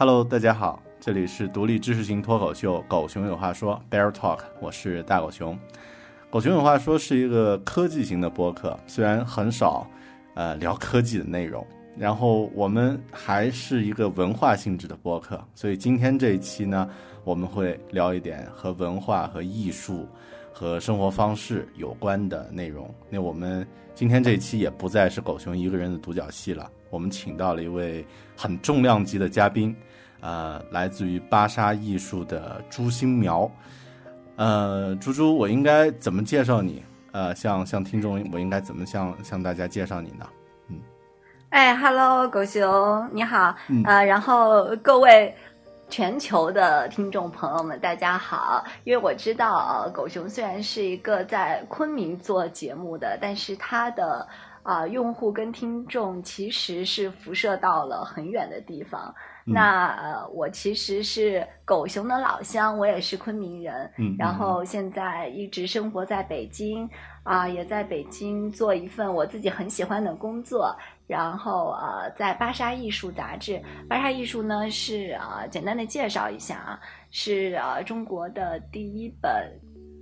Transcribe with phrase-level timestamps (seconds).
[0.00, 5.56] Hello，大家好，这里是独立知识型脱口秀《狗熊有话说》（Bear Talk），我是大狗熊。
[6.30, 9.84] 《狗熊有话说》是一个科技型的播客，虽然很少，
[10.36, 11.66] 呃，聊科技的内容，
[11.98, 16.88] 然后我们还是一个文化性质的播客，所以今天这一期呢，
[17.24, 20.06] 我们会聊一点和文化、和艺术、
[20.52, 22.88] 和生活方式有关的内容。
[23.10, 23.66] 那我们
[23.96, 28.06] 今天这一期也不再是狗熊一个人的独角戏了，我们请到了一位
[28.36, 29.74] 很重量级的嘉宾。
[30.20, 33.48] 呃，来自于芭莎艺术的朱新苗，
[34.34, 36.82] 呃，猪猪，我应该怎么介绍你？
[37.12, 40.28] 呃，向向听众，我应该怎么向向大家介绍你呢？
[40.68, 40.80] 嗯，
[41.50, 45.32] 哎，Hello，狗熊，你好，呃，然后各位
[45.88, 48.64] 全球的听众朋友们，大家好。
[48.82, 54.26] 因为我知道狗熊虽然是一个在昆明做节目的，但是他的
[54.68, 59.14] 啊用户跟听众其实是辐射到了很远的地方。
[59.50, 66.86] 那呃，我其实是狗熊的老乡，我也是昆明人，嗯，然后现在一直生活在北京，
[67.22, 70.76] 啊，也在北京做一份我自己很喜欢的工作，
[71.06, 73.58] 然后呃，在芭莎艺术杂志，
[73.88, 76.80] 芭莎艺术呢是啊，简单的介绍一下啊，
[77.10, 79.32] 是啊中国的第一本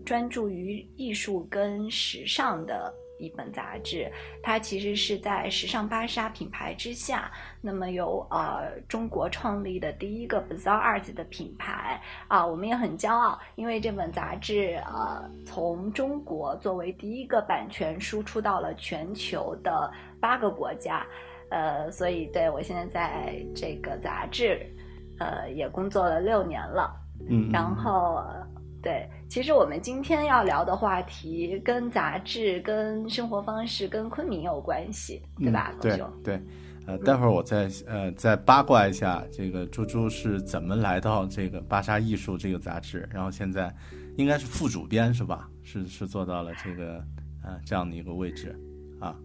[0.04, 2.92] 专注于艺术跟时尚的。
[3.18, 4.10] 一本杂志，
[4.42, 7.30] 它其实是在时尚芭莎品牌之下，
[7.60, 19.90] 那么由呃中国创立的第一个 Bazaar Art 的品牌啊，我们也很骄傲，因为这本杂志呃从中国作为第一个版权输出到了全球的
[20.20, 21.06] 八个国家，
[21.50, 24.64] 呃，所以对我现在在这个杂志
[25.18, 26.94] 呃也工作了六年了，
[27.28, 28.22] 嗯，然后。
[28.86, 35.74] 对，其实我们今天要聊的话题跟杂志、跟生活方式、跟昆明有关系，对吧？
[35.80, 36.40] 对对，
[36.86, 43.74] 呃，待会儿我再呃再八卦一下，这个猪猪是怎么来到这个芭莎艺术这个杂志，然后现在
[44.16, 45.48] 应该是副主编是吧？
[45.64, 47.02] 是是做到了这个
[47.42, 48.56] 呃这样的一个位置
[49.00, 49.16] 啊。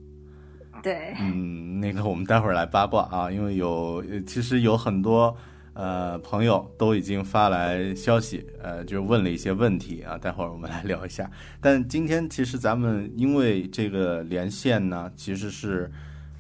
[0.82, 5.38] 对，嗯，那个我们待会儿来八卦啊，因为有其实有很多
[5.74, 11.30] 呃朋友都已经发来消息，呃，就问了一些问题啊，待会儿我们来聊一下。
[11.60, 15.92] 但今天其实咱们因为这个连线呢，其实是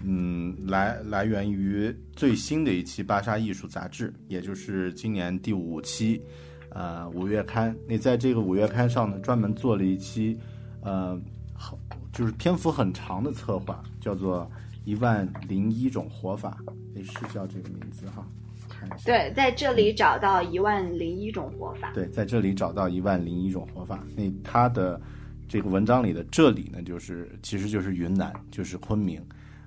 [0.04, 6.22] 嗯来来源于最新的一期《芭莎艺术杂志》，也就是今年第五期
[6.70, 7.76] 呃五月刊。
[7.88, 10.38] 那在这个五月刊上呢，专门做了一期
[10.82, 11.20] 呃
[11.54, 11.78] 很
[12.12, 13.84] 就是篇幅很长的策划。
[14.02, 14.50] 叫做
[14.84, 16.58] 一万零一种活法，
[16.96, 18.26] 也是叫这个名字哈。
[19.06, 21.92] 对，在这里找到一万零一种活法。
[21.94, 24.04] 对，在这里找到一万零一种活法。
[24.16, 25.00] 那他的
[25.48, 29.22] 这个文章里的这里呢，就是其实就是云南，就是昆明。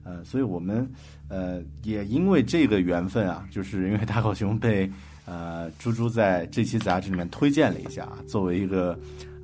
[0.05, 0.89] 呃，所以我们
[1.29, 4.91] 呃也因为这个缘分啊，就是因为大狗熊被
[5.27, 8.99] 呃猪猪在这期杂志里面推荐了一下啊，作为一个。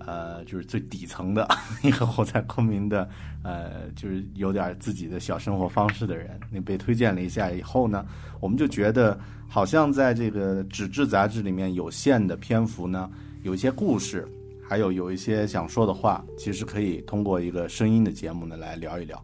[0.06, 1.47] 呃，就是最底层的
[1.82, 3.08] 一个活在昆明的，
[3.43, 6.38] 呃，就是有点自己的小生活方式的人。
[6.50, 8.05] 那被推荐了一下以后呢，
[8.41, 9.19] 我们就觉得
[9.49, 13.11] 好像在这个纸质杂志里面有限的篇幅呢，
[13.43, 14.26] 有一些故事，
[14.67, 19.23] 还有有一些想说的话，其实可以通过一个声音的节目呢来聊一聊。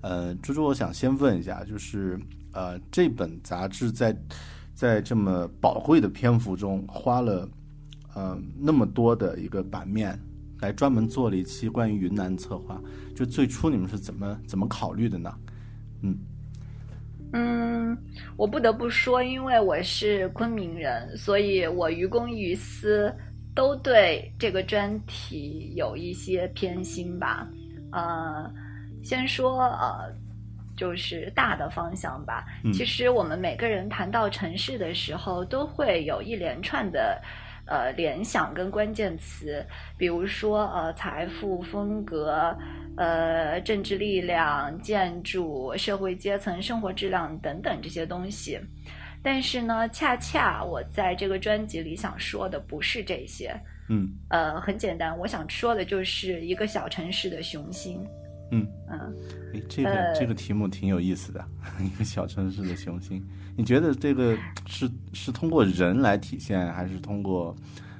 [0.00, 2.18] 呃，猪猪，我想先问一下，就是
[2.52, 4.16] 呃，这本杂志在
[4.74, 7.48] 在这么宝贵的篇幅中花了。
[8.14, 10.18] 呃，那么多的一个版面，
[10.60, 12.80] 来专门做了一期关于云南策划。
[13.14, 15.34] 就最初你们是怎么怎么考虑的呢？
[16.02, 16.16] 嗯
[17.32, 17.98] 嗯，
[18.36, 23.12] 我不得不说，因为我是昆明人，所以我于公于私
[23.54, 27.48] 都对这个专题有一些偏心吧。
[27.90, 28.48] 呃，
[29.02, 30.14] 先说呃，
[30.76, 32.44] 就是大的方向吧。
[32.72, 37.20] 其实我们每个人谈到城市的时候，都会有一连串的。
[37.66, 39.64] 呃，联想跟关键词，
[39.96, 42.56] 比如说呃，财富、风格、
[42.96, 48.60] 呃，政治力量、建筑、社会阶层、生活质量等等这些东西。
[49.22, 53.54] 但是呢，恰恰我在这个专辑里想说的不是这些。
[53.88, 54.08] 嗯。
[54.28, 58.06] 呃，很简单，我想说的就是一个小城市的雄心。
[58.50, 59.14] 嗯嗯。
[59.54, 61.44] 哎，这个这个题目挺有意思的，
[61.80, 63.24] 一个小城市的雄心。
[63.56, 64.36] 你觉得这个
[64.66, 67.54] 是是通过人来体现，还是通过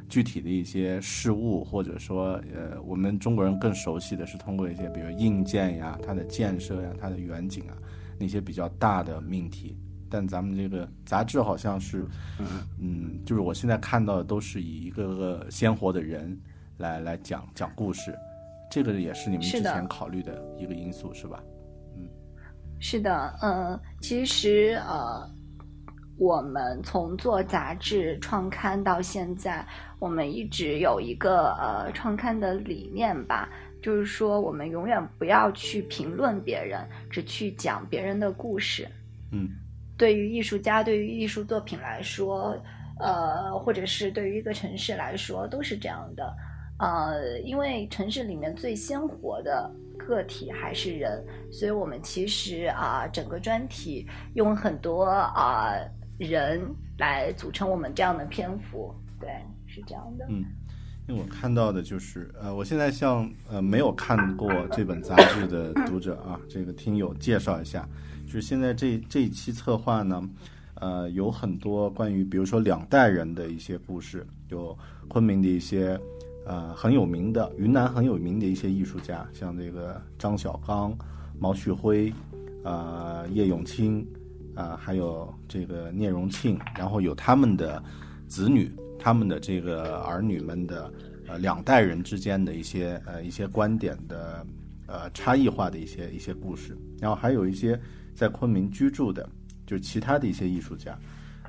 [0.08, 7.76] 具体的一些事物，或者说，呃，我们中国人更熟悉的是通过一些，比如硬件呀、它的建设呀、它的远景啊，
[8.18, 9.76] 那些比较大的命题。
[10.10, 12.04] 但咱们这个杂志好像是，
[12.78, 16.38] 嗯，就是我现在看到的都是以一个个鲜活的人
[16.78, 18.14] 来来讲讲故事，
[18.82, 21.42] 这个也是你们之前考虑的一个因素，是吧？
[21.96, 22.08] 嗯，
[22.80, 25.30] 是的，嗯，其实呃。
[26.16, 29.66] 我们从做杂志创刊到现在，
[29.98, 33.48] 我们一直有一个呃创刊的理念吧，
[33.82, 38.86] 就是说我们永远不要去评论别人，只去讲别人的故事。
[39.32, 39.48] 嗯，
[39.98, 42.56] 对于艺术家，对于艺术作品来说，
[43.00, 46.32] 呃，或者是对于一个城市来说，都是这样的。
[46.78, 55.74] 呃，因为城市里面最鲜活的个体还是人，所以我们其实啊，整个专题用很多啊。
[56.16, 56.64] 人
[56.96, 59.28] 来组成我们这样的篇幅，对，
[59.66, 60.24] 是这样的。
[60.28, 60.44] 嗯，
[61.08, 67.84] 因为我看到的就是，呃，我现在向呃没有看过这本杂志的读者啊，这个听友介绍一下，
[68.24, 70.22] 就是现在这这一期策划呢，
[70.74, 75.98] 呃，有很多关于比如说两代人的一些故事，有昆明的一些
[76.46, 80.96] 呃很有名的云南很有名的一些艺术家，像这个张小刚、
[81.38, 82.12] 毛旭辉、
[82.64, 84.06] 呃叶永清。
[84.56, 87.82] 啊，还有这个聂荣庆，然后有他们的
[88.28, 88.70] 子女，
[89.00, 90.94] 他们的这个儿女们的
[91.26, 94.46] 呃两代人之间的一些呃一些观点的
[94.86, 97.76] 呃差异化的一些一些故事，然后还有一些
[98.14, 99.28] 在昆明居住的，
[99.66, 100.96] 就是其他的一些艺术家，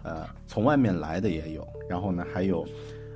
[0.02, 2.68] 呃，从外面来的也有，然后呢还有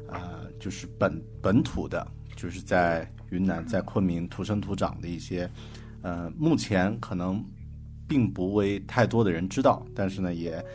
[0.07, 5.49] 呃就是本本土的，就是在云南在昆明土生土长的一些，
[6.01, 7.43] 呃，目前可能。
[8.09, 10.65] 并不为太多的人知道，但是呢，也，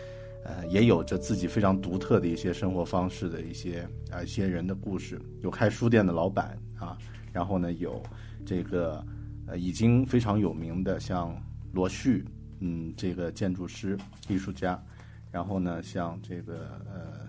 [0.44, 5.20] 呃，也有着自己非常独特的一些生活方式的一些啊一些人的故事。
[5.42, 6.96] 有开书店的老板啊，
[7.32, 8.00] 然后呢，有
[8.46, 9.04] 这个
[9.48, 11.36] 呃已经非常有名的像
[11.72, 12.24] 罗旭，
[12.60, 13.98] 嗯，这个建筑师
[14.28, 14.80] 艺术家，
[15.32, 17.26] 然后呢，像这个呃，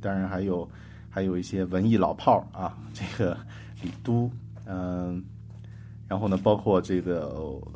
[0.00, 0.70] 当然还有
[1.10, 3.36] 还有一些文艺老炮儿啊， 这个
[3.82, 4.30] 李都，
[4.64, 5.22] 嗯。
[6.08, 7.28] 然后呢，包括这个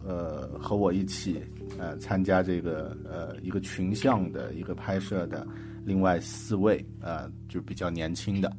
[0.04, 1.40] 呃和我一起
[1.78, 5.46] 呃参加这个呃一个群像的一个拍摄的
[5.84, 8.52] 另外四位呃就比较年轻的，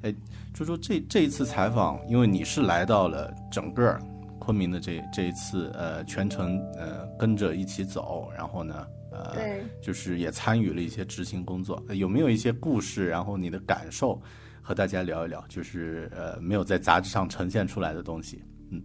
[0.00, 0.14] 哎，
[0.54, 3.98] 就说这这一次采访，因为你是来到了整个
[4.38, 14.20] 昆明的这这一次呃全程呃跟着一起走，然后呢呃对就是也参与了一些执行工作，呃有没有一些故事，然后你的感受
[14.60, 18.42] 和大家聊一聊，就是呃没有在杂志上呈现出来的东西。
[18.70, 18.82] 嗯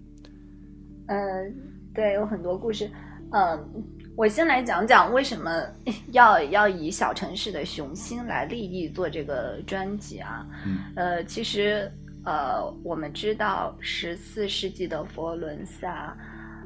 [1.08, 1.18] 呃，
[1.94, 2.89] 对，有很多故事。
[3.36, 3.84] 嗯、
[4.15, 5.63] 我先来讲讲为什么
[6.12, 10.48] 要要以小城市的雄心来立意做这个专辑啊？
[10.65, 11.92] 嗯呃，其实
[12.24, 16.15] 呃，我们知道十四世纪的佛罗伦萨，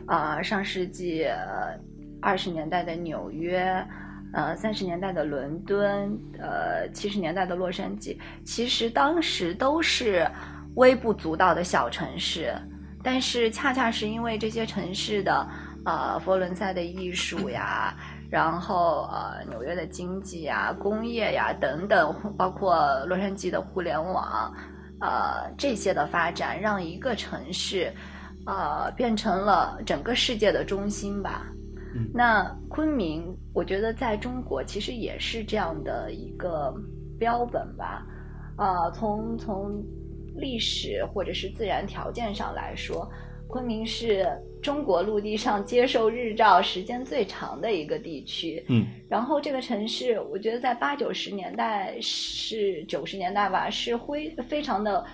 [0.06, 1.80] 啊、上世纪呃
[2.22, 3.86] 二十年代的纽约。
[4.34, 10.30] 呃，三十年代的伦敦，呃，七十年代的洛杉矶，其实当时都是
[10.76, 12.54] 微不足道的小城市，
[13.02, 15.50] 但是恰恰是因为这些城市的
[15.86, 17.96] 呃佛罗伦萨的艺术呀，
[18.30, 24.54] 然后呃纽约的经济呀、工业呀等等，包括洛杉矶的互联网，
[25.00, 27.94] 呃这些的发展，让一个城市
[28.46, 31.48] 呃变成了整个世界的中心吧。
[32.14, 36.74] 那昆明，我觉得在中国其实也是这样的一个
[37.20, 38.06] 标本吧。
[38.56, 39.84] 啊、从从
[40.36, 43.08] 历史或者是自然条件上来说，
[43.48, 44.28] 昆明是
[44.62, 48.66] 中国陆地上接受日照时间最长的一个地区。
[48.68, 55.06] 嗯然后这个城市，我觉得在八九十年代是九十年代吧，是辉非常的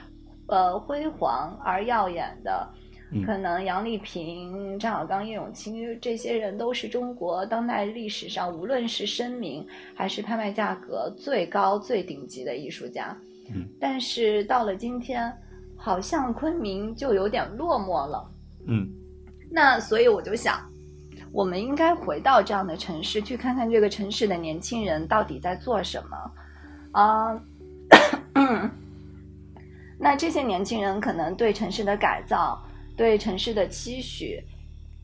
[0.47, 2.67] 呃辉煌而耀眼的。
[3.13, 13.15] 嗯可能杨丽萍、张小刚、叶永青这些人都是中国当代历史上无论是声名还是拍卖价格最高、最顶级的艺术家。
[13.53, 15.31] 嗯，但是到了今天，
[15.75, 18.29] 好像昆明就有点落寞了。
[18.67, 18.89] 嗯
[19.51, 20.59] 那所以我就想，
[21.31, 26.31] 我们应该回到这样的城市，去看看这个城市的年轻人到底在做什么
[26.93, 27.39] 啊。
[29.99, 32.61] 那这些年轻人可能对城市的改造、
[32.95, 34.43] 对城市的期许，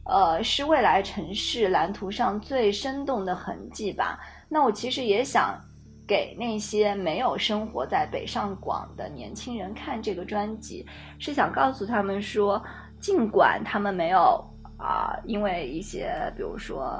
[0.06, 4.20] 呃，是未来城市蓝图上最生动的痕迹吧。
[4.48, 5.60] 那我其实也想
[6.08, 10.86] 给那些没有生活在北上广的年轻人看这个专辑，
[11.20, 12.62] 是想告诉他们说，
[13.00, 14.44] 尽管他们没有
[14.78, 16.98] 啊、因为一些比如说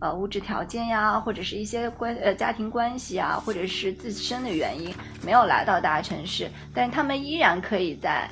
[0.00, 8.30] 呃物质条件呀，或者是一些关呃家庭关系啊，或者是自身的原因没有来到大城市，但他们依然可以在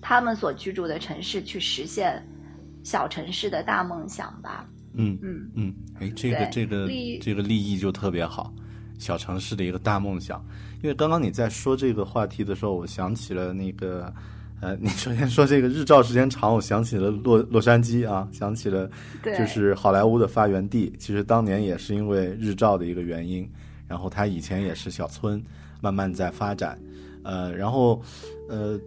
[0.00, 2.22] 他们所居住的城市去实现
[2.82, 4.68] 小城市的大梦想吧。
[4.94, 6.88] 嗯嗯嗯，哎，这个这个
[7.20, 8.52] 这个利益就特别好，
[8.98, 10.44] 小城市的一个大梦想。
[10.82, 14.12] 因为刚刚你在说这个话题的时候，我想起了那个，
[14.60, 18.90] 呃， 你首先说这个日照时间长，我想起了洛洛杉矶啊，想起了
[19.24, 20.92] 就是好莱坞的发源地。
[20.98, 23.48] 其实当年也是因为日照的一个原因，
[23.86, 25.42] 然后它以前也是小村，
[25.80, 26.78] 慢慢在发展。
[27.24, 28.00] 呃，然后
[28.48, 28.78] 呃，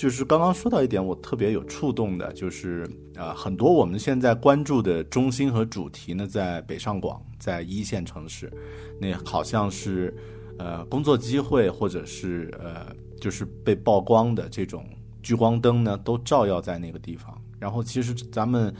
[0.00, 2.84] 就是刚刚说到一点，我特别有触动的，就是
[3.16, 8.50] 啊、呃很多我们现在关注的中心和主题呢，在北上广，在一线城市，
[8.98, 10.16] 那好像是
[10.58, 12.86] 呃工作机会或者是呃
[13.20, 14.86] 就是被曝光的这种
[15.22, 17.38] 聚光灯呢，都照耀在那个地方。
[17.58, 18.74] 然后其实咱们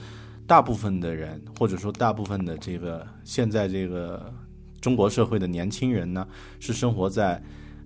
[0.47, 4.33] 大部分的人，或者说大部分的这个现在这个
[4.81, 6.27] 中国社会的年轻人呢，
[6.59, 7.39] 是生活在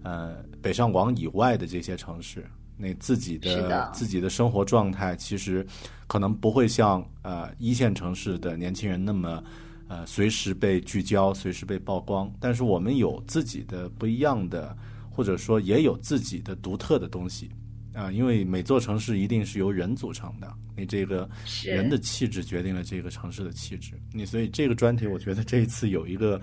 [0.03, 2.45] 呃北上广以外的这些城市，
[2.77, 5.65] 那自己的的自己的生活状态，其实
[6.07, 9.43] 可能不会像呃一线城市的年轻人那么
[9.87, 12.31] 呃随时被聚焦，随时被曝光。
[12.39, 14.75] 但是我们有自己的不一样的，
[15.09, 17.49] 或者说也有自己的独特的东西
[17.93, 21.29] 啊、因为每座城市一定是由人组成的，你这个
[21.63, 23.93] 人的气质决定了这个城市的气质。
[24.11, 26.41] 你所以这个专题，我觉得这一次有一个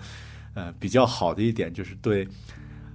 [0.55, 2.27] 呃比较好的一点，就是对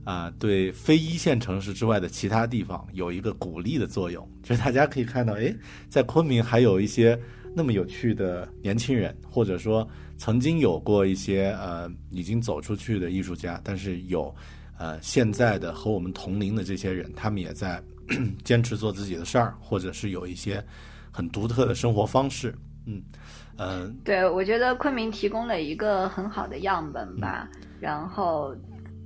[0.07, 5.53] 啊、对非一线城市之外的其他地方有一个鼓励的作用，就是大家可以看到，诶，
[5.89, 7.19] 在昆明还有一些
[7.53, 9.85] 那么有趣的年轻人，或者说
[10.17, 14.33] 曾经有过一些呃已经走出去的艺术家，但是有
[14.77, 17.83] 呃现在的和我们同龄的这些人，他们也在
[18.45, 20.63] 坚持做自己的事儿，或者是有一些
[21.11, 22.55] 很独特的生活方式。
[22.85, 23.03] 嗯，
[23.57, 27.49] 呃，对，我觉得昆明提供了一个很好的样本吧，
[27.81, 28.55] 然后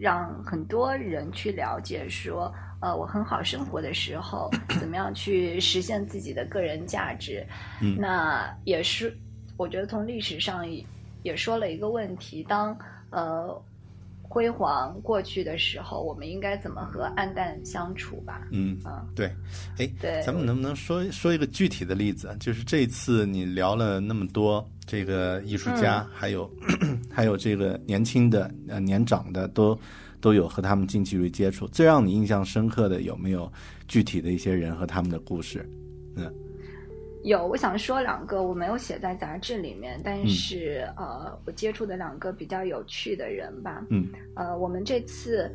[0.01, 7.45] 让很多人去了解说，呃，我很好生活的时候， 怎么样去实现自己的个人价值。
[7.81, 9.15] 嗯那也是，
[9.57, 10.83] 我觉得从历史上也
[11.21, 12.75] 也说了一个问题，当
[13.11, 13.63] 呃
[14.31, 18.47] 辉煌过去的时候，我们应该怎么和暗淡相处吧？
[18.49, 19.25] 嗯啊，对，
[19.77, 22.33] 哎，对咱们能不能说说一个具体的例子？
[22.39, 26.49] 就是这次你聊了那么多这个艺术家，嗯还有
[27.11, 29.77] 还有这个年轻的、呃年长的，都
[30.21, 31.67] 都有和他们近距离接触。
[31.67, 33.51] 最让你印象深刻的有没有
[33.85, 35.69] 具体的一些人和他们的故事？
[37.23, 43.83] 有，我想说两个，我没有写在杂志里面，但是、呃，我接触的两个比较有趣的人吧。
[43.89, 45.53] 嗯呃，我们这次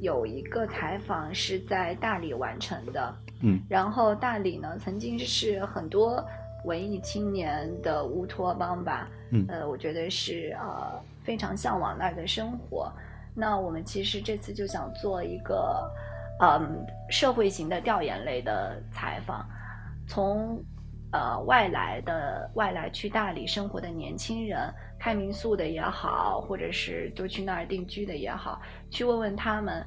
[0.00, 6.24] 有一个采访是在大理完成的，嗯然后大理呢曾经是很多
[6.64, 12.92] 文艺青年的乌托邦吧，嗯呃，我觉得是呃非常向往那儿的生活。
[13.36, 15.90] 那我们其实这次就想做一个
[16.40, 19.44] 嗯社会型的调研类的采访，
[20.08, 20.62] 从
[21.14, 24.68] 呃外来的外来去大理生活的年轻人，
[24.98, 29.86] 开民宿的也好，或者是就去那儿定居的也好，去问问他们，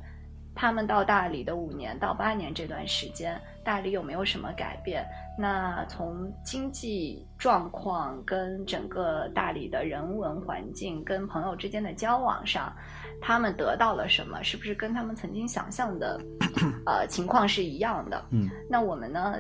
[0.56, 5.06] 他们到大理的五年到八年这段时间，大理有没有什么改变？
[5.38, 12.74] 那从经济状况跟整个大理的人文环境跟朋友之间的交往上，
[13.22, 14.42] 他们得到了什么？
[14.42, 16.20] 是不是跟他们曾经想象的
[16.88, 18.26] 呃情况是一样的？
[18.32, 19.36] 嗯那我们呢，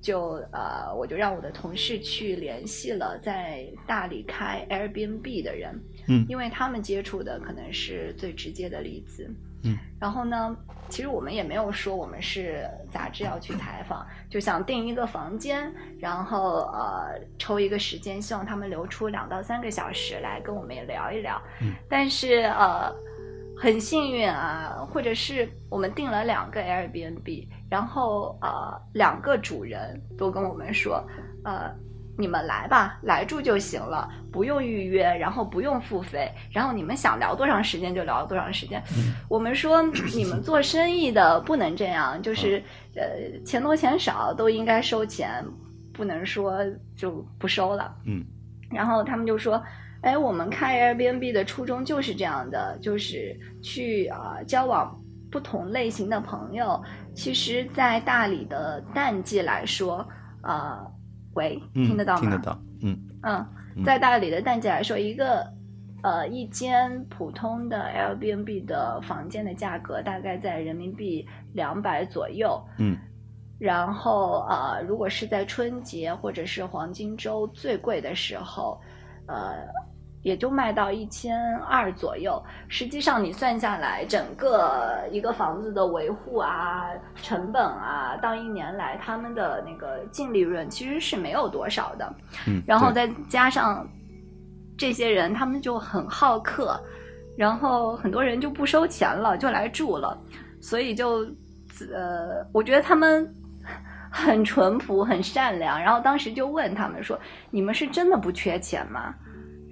[0.00, 9.28] 就呃，我就让我的同事去联系了在大理开 Airbnb 的人，嗯因为他们接触的可能是最直接的例子。
[9.64, 10.56] 嗯，然后呢，
[10.88, 21.40] 其实我们也没有说我们是杂志要去采访，就想订一个房间，然后呃抽一个时间，希望他们留出两到三个小时来跟我们也聊一聊。
[21.60, 22.94] 嗯，但是呃。
[23.58, 31.02] 很幸运啊，或者是我们订了两个 Airbnb，然后呃两个主人都跟我们说，
[31.42, 31.72] 呃
[32.18, 38.82] 你们来吧，来住就行了，不用预约，然后不用付费，然后你们想聊多长时间就聊多长时间。
[39.28, 39.82] 我们说
[40.14, 42.62] 你们做生意的不能这样，就是
[42.94, 43.02] 呃
[43.44, 45.42] 钱多钱少都应该收钱，
[45.94, 46.58] 不能说
[46.94, 47.94] 就不收了。
[48.04, 48.22] 嗯
[48.70, 49.62] 然后他们就说。
[50.06, 54.96] 哎，我们开 Airbnb 的初衷就是这样的，就是去啊、呃、交往
[55.32, 56.80] 不同类型的朋友。
[57.12, 60.06] 其实，在大理的淡季来说，
[60.44, 60.78] 呃，
[61.34, 62.20] 喂，嗯，听得到吗？
[62.20, 65.44] 听得到，嗯嗯，在大理的淡季来说，一个
[66.04, 72.64] 呃一间普通的 Airbnb 的房间的价格大概在人民币两百左右。
[72.78, 72.96] 嗯
[73.58, 78.78] 然后呃，如果是在春节或者是黄金周最贵的时候，
[79.26, 79.66] 呃，
[80.26, 82.42] 也就卖到一千二左右。
[82.66, 86.90] 实际上你算下来，整个一个房子的维护啊、
[87.22, 92.12] 成本啊，到一年来他们的那个净利润其实是没有多少的。
[92.48, 93.88] 嗯，然后再加上
[94.76, 96.76] 这些人，他们就很好客，
[97.38, 100.18] 然后很多人就不收钱了，就来住了，
[100.60, 101.18] 所以就
[101.94, 103.32] 呃，我觉得他们
[104.10, 105.80] 很淳朴、很善良。
[105.80, 107.16] 然后当时就问他们说
[107.48, 109.14] ：“你们是真的不缺钱吗？”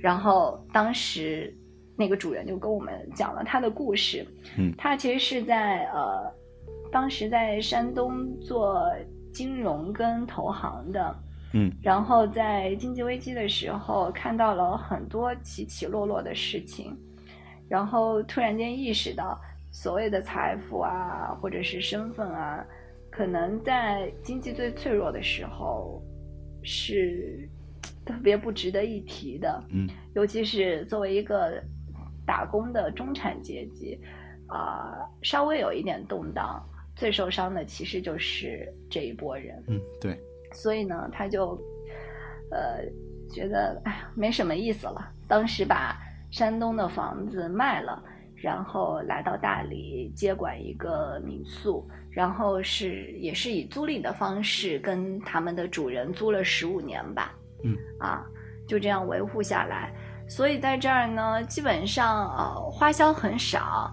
[0.05, 1.51] 然后当时
[1.97, 4.23] 那个主人就跟我们讲了他的故事。
[4.59, 6.31] 嗯他其实是在呃，
[6.93, 8.85] 当时在山东做
[9.33, 11.17] 金融跟投行的。
[11.55, 16.95] 嗯然后在经济危机的时候，看到了很多起起落落的事情，
[17.67, 19.40] 然后突然间意识到，
[19.73, 22.62] 所谓的财富啊，或者是身份啊，
[23.11, 26.03] 可能在经济最脆弱的时候
[26.62, 27.49] 是
[28.05, 29.62] 特别不值得一提的。
[29.71, 31.62] 嗯尤其是作为一个
[32.25, 33.99] 打工的中产阶级，
[34.47, 36.64] 啊、稍微有一点动荡，
[36.95, 39.62] 最受伤的其实就是这一波人。
[39.67, 40.19] 嗯，对，
[40.53, 41.61] 所以呢，他就
[42.51, 42.85] 呃
[43.29, 45.11] 觉得哎呀没什么意思了。
[45.27, 48.03] 当时把山东的房子卖了，
[48.37, 57.35] 然后来到大理接管一个民宿，然后是也是以租赁的方式跟他们的主人租了十五年吧。
[57.64, 58.24] 嗯啊，
[58.68, 59.92] 就这样维护下来。
[60.29, 63.92] 所以在这儿呢，基本上呃花销很少，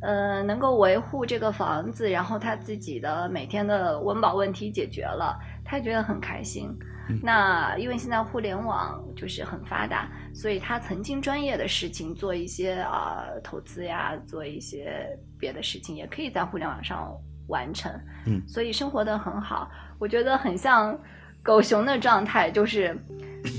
[0.00, 6.68] 呃能够维护这个房子，然后他自己的每天的温饱问题解决了，他觉得很开心。
[7.08, 15.06] 嗯那因为现在互联网就是很发达，所以他曾经专业的事情做一些啊、投资呀，做一些
[15.38, 17.14] 别的事情，也可以在互联网上
[17.46, 17.92] 完成。
[18.26, 20.98] 嗯所以生活的很好，我觉得很像
[21.46, 22.98] 狗熊的状态，就是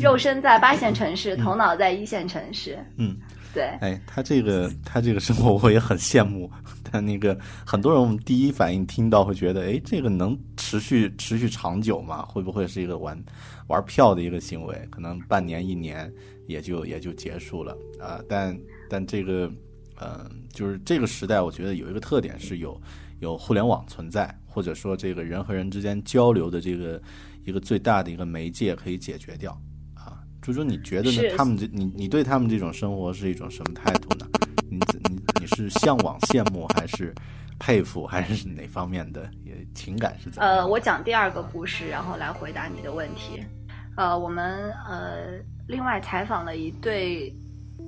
[0.02, 2.78] 肉身在八线城市，头脑在一线城市。
[2.98, 3.18] 嗯。
[3.54, 6.52] 对，哎，他这个他这个生活我也很羡慕，
[6.92, 12.24] 但那个很多人我们第一反应听到会觉得，哎，这个能持续持续长久吗？
[12.24, 13.18] 会不会是一个玩
[13.66, 14.88] 玩票的一个行为？
[14.92, 16.14] 可能半年一年
[16.46, 18.56] 也就也就结束了啊、但
[18.88, 19.50] 但这个
[20.00, 22.80] 嗯，就是这个时代，我觉得有一个特点是有
[23.22, 27.02] 有互联网存在，或者说这个人和人之间交流的这个
[27.48, 29.52] 一个最大的一个媒介可以解决掉
[29.94, 30.20] 啊。
[30.42, 31.36] 朱朱，你觉得呢？
[31.38, 34.28] 他们这你你对他们这种生活是一种什么态度呢？
[34.70, 34.78] 你
[35.10, 37.16] 你你是向往、羡慕，还是
[37.58, 40.48] 佩服，还是哪方面的也情感是怎么？
[40.48, 43.42] 呃，我讲第二个故事，然后来回答你的问题。
[43.96, 47.34] 呃，我们呃另外采访了一对。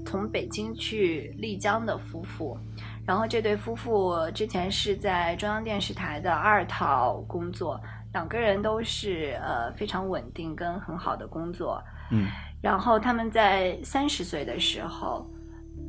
[0.05, 2.57] 从北京去丽江的夫妇，
[3.05, 7.79] 然后这对夫妇之前是在中央电视台的二套工作，
[8.13, 12.27] 两个人都是呃非常稳定跟很好的工作，嗯，
[12.61, 15.29] 然后他们在三十岁的时候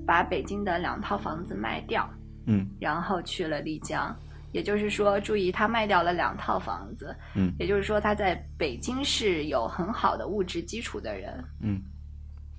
[0.06, 2.08] 把北京的两套房子卖掉，
[2.46, 4.14] 嗯，然后去了丽江，
[4.52, 11.80] 也就是说，注意他卖掉了两套房子，嗯，也就是说他在北京是有很好的物质基础的人，嗯，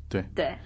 [0.09, 0.23] 对。
[0.33, 0.57] 对。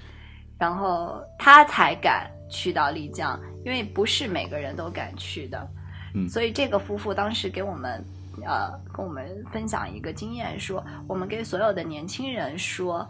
[0.58, 5.70] 然后他才敢去到丽江，因为不是每个人都敢去的。
[6.14, 8.02] 嗯，所以这个夫妇当时给我们，
[8.44, 13.08] 呃，跟我们分享一个经验，说我们给所有的年轻人说，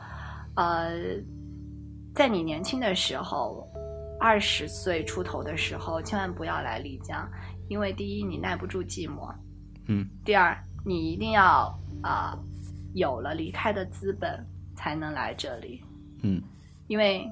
[0.56, 0.92] 呃，
[2.14, 3.68] 在你年轻的时候，
[4.20, 7.28] 二十岁出头的时候，千万不要来丽江，
[7.70, 9.34] 因为第一你耐不住寂寞，
[9.88, 12.38] 嗯，第二你一定要啊
[12.94, 15.84] 有了离开的资本才能来这里，
[16.22, 16.42] 嗯。
[16.88, 17.28] 因为，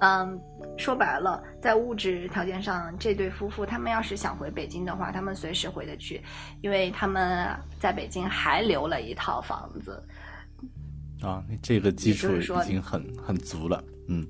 [0.00, 0.40] 嗯，
[0.76, 6.22] 说白了，在物质条件上，这对夫妇他们要是想回北京的话，他们随时回得去，
[6.62, 10.02] 因为他们在北京还留了一套房子。
[11.22, 14.26] 啊，这个基础已经很很足了，嗯。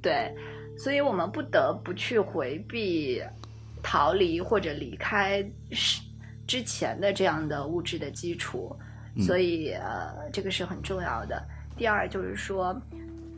[0.00, 0.34] 对，
[0.76, 3.22] 所以我们不得不去回避、
[3.82, 6.00] 逃离或者离开是
[6.46, 8.76] 之前的这样的物质的基础，
[9.20, 11.40] 所以呃，这个是很重要的。
[11.76, 12.76] 第二就是说，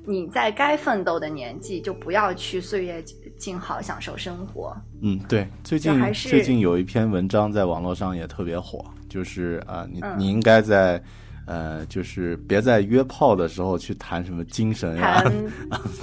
[0.07, 3.03] 你在该奋斗的年纪就不要去岁月
[3.39, 4.77] 静好享受生活。
[5.01, 11.03] 嗯，对，最近最近有一篇文章在网络上也特别火，就是啊，你你应该在
[11.47, 15.25] 呃，就是别在约炮的时候去谈什么精神呀，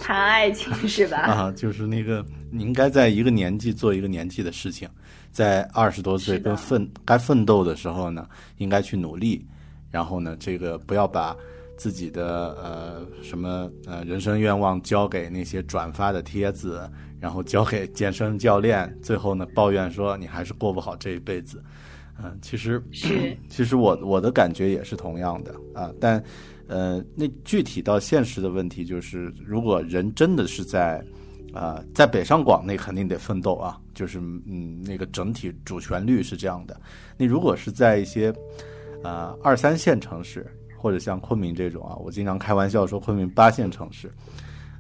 [0.02, 1.18] 谈 爱情是吧？
[1.18, 4.90] 啊，就是那个你应该在一个年纪做一个年纪的事情，
[5.32, 9.46] 在二十多岁跟奋该奋斗的时候呢，应该去努力，
[9.90, 11.36] 然后呢，这个不要把。
[11.82, 16.88] 自己的呃什么呃人生愿望交给那些转发的帖子，
[17.20, 21.60] 然后交给健身教练，最后呢抱怨说你还是过不好这一辈子，
[22.22, 26.24] 嗯，其实是 其实我我的感觉也是同样的啊，但
[26.68, 31.04] 呃那具体到现实的问题就是，如果人真的是在
[31.52, 36.80] 啊在北上广那肯定得奋斗啊，就是嗯那个整体主旋律是这样的，
[37.18, 38.32] 你如果是在一些
[39.02, 40.46] 啊二三线城市。
[40.82, 44.12] 或者像昆明这种啊，我经常开玩笑说昆明八线城市，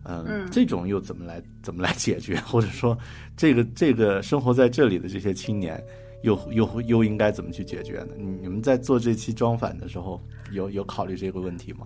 [0.03, 2.35] 嗯，这种又怎么来怎么来解决？
[2.41, 2.97] 或者说，
[3.37, 5.79] 这个这个生活在这里的这些青年，
[6.23, 8.15] 又又又应该怎么去解决呢？
[8.17, 10.19] 你们在做这期装反的时候，
[10.51, 11.85] 有有考虑这个问题吗？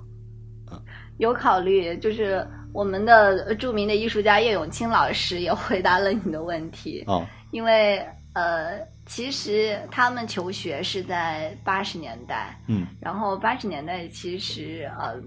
[0.72, 0.82] 嗯，
[1.18, 8.00] 有考虑，就是我们的著名的艺术家叶永青老师也回答了你的问题哦，因为
[8.34, 8.80] 呃。
[9.06, 15.22] 其实他们求学是在八十年代，嗯，然后八十年代其实呃，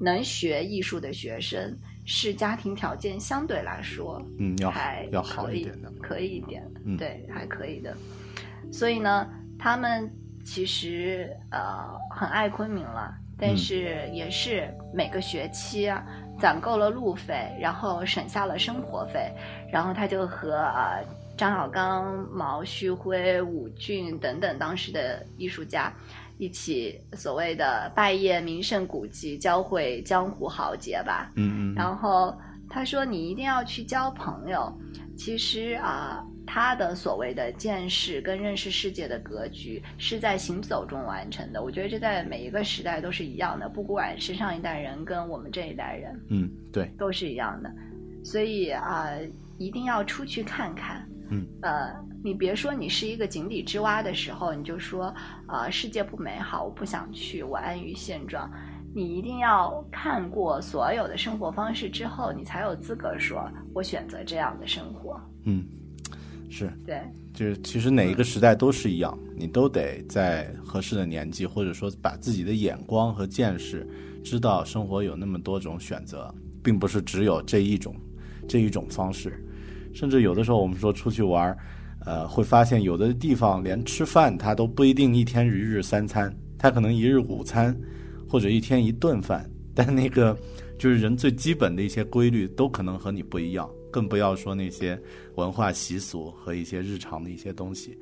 [0.00, 7.94] 能学艺术的学生是家庭条件相对来说，嗯，要还要好一点的，可以一点，嗯，对，还可以的。
[8.72, 9.28] 所以呢，
[9.58, 10.10] 他们
[10.42, 11.60] 其实呃
[12.10, 16.02] 很爱昆明了，但是也是每个学期啊
[16.40, 19.30] 攒够了路费，然后省下了生活费，
[19.70, 21.04] 然后他就和呃。
[21.36, 25.92] 张小刚、毛旭辉、武俊等等当时的艺术家，
[26.38, 31.30] 一起所谓的拜谒名胜古迹，教会江湖豪杰吧。
[31.36, 31.74] 嗯嗯。
[31.74, 32.36] 然后
[32.68, 34.72] 他说：“你一定要去交朋友。”
[35.16, 41.62] 其实啊，他的所谓的见识跟认识世界的格局，是在行走中完成的。
[41.62, 47.72] 我觉得这在每一个时代都是一样的，不管是上一代人跟我们这一代人，嗯，对，都是一样的。
[48.22, 49.08] 所以啊，
[49.56, 51.02] 一定要出去看看。
[51.28, 55.12] 嗯，呃，你别说你是一个井底之蛙的时候，你就说，
[55.48, 58.50] 呃，世界不美好，我不想去，我安于现状。
[58.94, 65.20] 你一定要看过所有的生活方式之后，你才有资格说我选择这样的生活。
[65.44, 65.66] 嗯，
[66.48, 67.02] 是对，
[67.34, 73.86] 就是其实哪一个时代都是一样，你都得在合适的年纪，或者说把自己的眼光和见识，
[74.24, 77.94] 知道生活有那么多种选择，并不是只有这一种
[78.48, 79.44] 这一种方式。
[79.96, 81.56] 甚至有的时候，我们说出去玩
[82.04, 87.74] 呃，会发现有的地方连吃饭它都不一定一天一日三餐，它可能一日午餐，
[88.28, 89.48] 或者一天一顿饭。
[89.74, 90.36] 但那个
[90.78, 95.00] 就是人最基本的一些规律都可能和你不一样，更不要说那些
[95.36, 97.98] 文化习俗和一些日常的一些东西。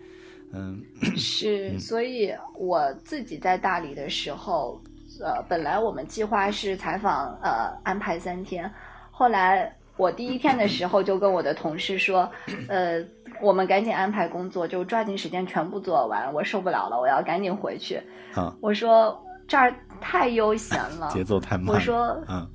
[0.52, 0.80] 嗯，
[1.16, 4.80] 是，所以我自己在大理的时候，
[5.20, 8.70] 呃，本来我们计划是采访，呃，安排三天，
[9.10, 12.30] 后来我第一天的时候就跟我的同事说，
[12.68, 13.04] 呃，
[13.40, 18.00] 我们赶紧安排工作，就抓紧时间全部做完，我受不了了，我要赶紧回去。
[18.34, 21.68] 啊，我说这儿太悠闲了，节奏太慢。
[21.68, 22.48] 我说，嗯，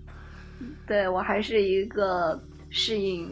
[0.86, 3.30] 对我还是一个适应。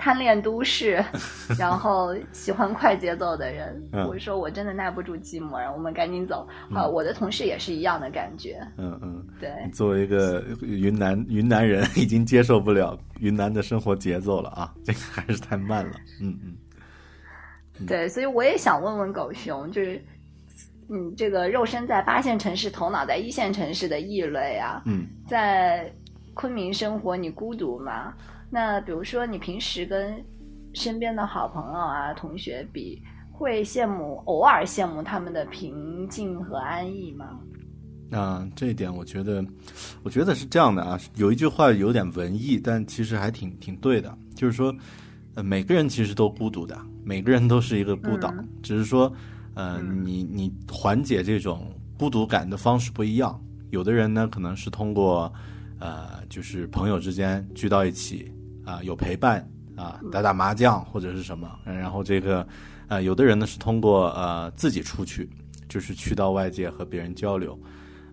[0.00, 1.04] 贪恋都市，
[1.58, 6.48] 然后喜欢快节奏的人，我说我真的耐不住寂寞，然后我们赶紧走。
[6.74, 8.66] 啊，我的同事也是一样的感觉。
[8.78, 9.50] 嗯嗯，对。
[9.74, 15.92] 作为一个云南云南人，已经接受不了云南的生活节奏了啊，这个还是太慢了。
[16.22, 17.86] 嗯嗯。
[17.86, 20.02] 对，所以我也想问问狗熊，就是
[20.88, 24.82] 你这个肉身在八线城市，头脑在一线城市的异类啊。
[24.86, 25.06] 嗯。
[25.28, 25.92] 在
[26.32, 28.14] 昆明生活，你孤独吗？
[28.50, 30.22] 那比如说，你平时跟
[30.74, 37.38] 身边的好朋友啊、同学比，会羡慕偶尔羡慕他们的平静和安逸吗？
[38.10, 39.44] 啊，这一点我觉得，
[40.02, 40.98] 我觉得是这样的啊。
[41.14, 44.74] 有一句话有点文艺，但其实还挺挺对的，就是说，
[45.36, 48.34] 呃，每个人其实都孤独的，每个人都是一个孤岛，
[48.64, 49.12] 只是说，
[49.54, 53.40] 呃，你你缓解这种孤独感的方式不一样。
[53.70, 55.32] 有的人呢，可能是通过，
[55.78, 58.32] 呃，就是朋友之间聚到一起。
[58.70, 62.46] 啊，有陪伴啊，打打麻将或者是什么，然后这个，
[62.86, 65.28] 呃，有的人呢是通过呃自己出去，
[65.68, 67.58] 就是去到外界和别人交流，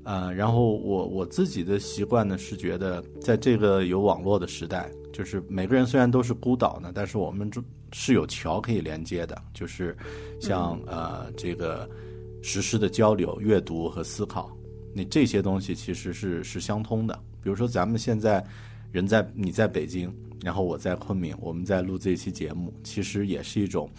[0.03, 9.95] 呃，然后我我自己的习惯呢是觉得，在这个有网络的时代，就是每个人虽然都是孤岛呢，但是我们这是有桥可以连接的，就是
[10.41, 11.87] 像呃这个
[12.41, 14.49] 实时的交流、阅读和思考，
[14.91, 17.13] 那这些东西其实是是相通的。
[17.43, 18.43] 比如说咱们现在
[18.91, 20.11] 人在你在北京。
[20.41, 23.89] 然后我在昆明，我们在录这期节目，其实也是一种，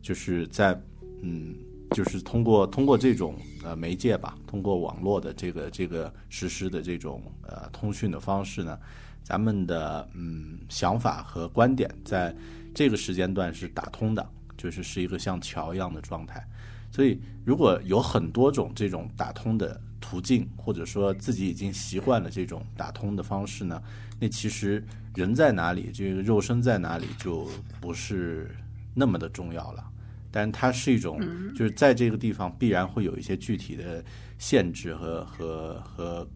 [0.00, 0.80] 就是在，
[1.22, 1.56] 嗯，
[1.90, 3.34] 就是通过通过这种
[3.64, 8.78] 呃媒介吧，通过网络的这个这个实施的这种呃通讯的方式呢，
[9.22, 12.34] 咱们的嗯想法和观点在
[12.74, 16.46] 这个时间段是打通的，就是是一个像桥一样的状态。
[16.90, 23.82] 所以如果有很多种这种打通的途径，或者说自己已经习惯了这种打通的方式呢？
[24.18, 24.82] 那其实
[25.18, 27.48] 人在哪里，这个肉身在哪里，就
[27.80, 28.48] 不是
[28.94, 29.84] 那么的重要了。
[30.30, 31.20] 但是它是一种，
[31.56, 34.04] 就是在这个地方必然会有一些具体的
[34.38, 36.28] 限制和和和，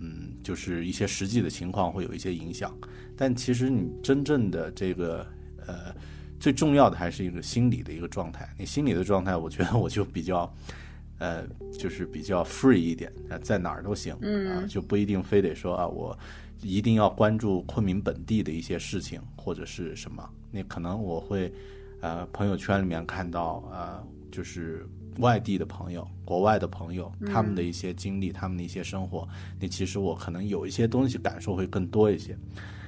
[0.00, 2.76] 嗯，就是一些实际的情况会有一些影响。
[3.16, 5.24] 但其实你真正的这个
[5.64, 5.94] 呃，
[6.40, 8.52] 最重要的还是一个心理的一个状态。
[8.58, 10.52] 你心理的状态，我觉得我就比较
[11.18, 11.46] 呃，
[11.78, 16.18] 就是比较 free 一点，在哪儿都行，啊，就不一定非得说啊我。
[16.64, 20.28] 一定要关注昆明本地的一些事情或者是什么？
[20.50, 21.52] 那可能我会，
[22.00, 29.28] 呃，朋友圈里面看到，呃，就是外地的朋友、国外的朋友他们的一些经历、他们的一些生活。
[29.60, 32.36] 那其实我可能有一些东西感受会更多一些。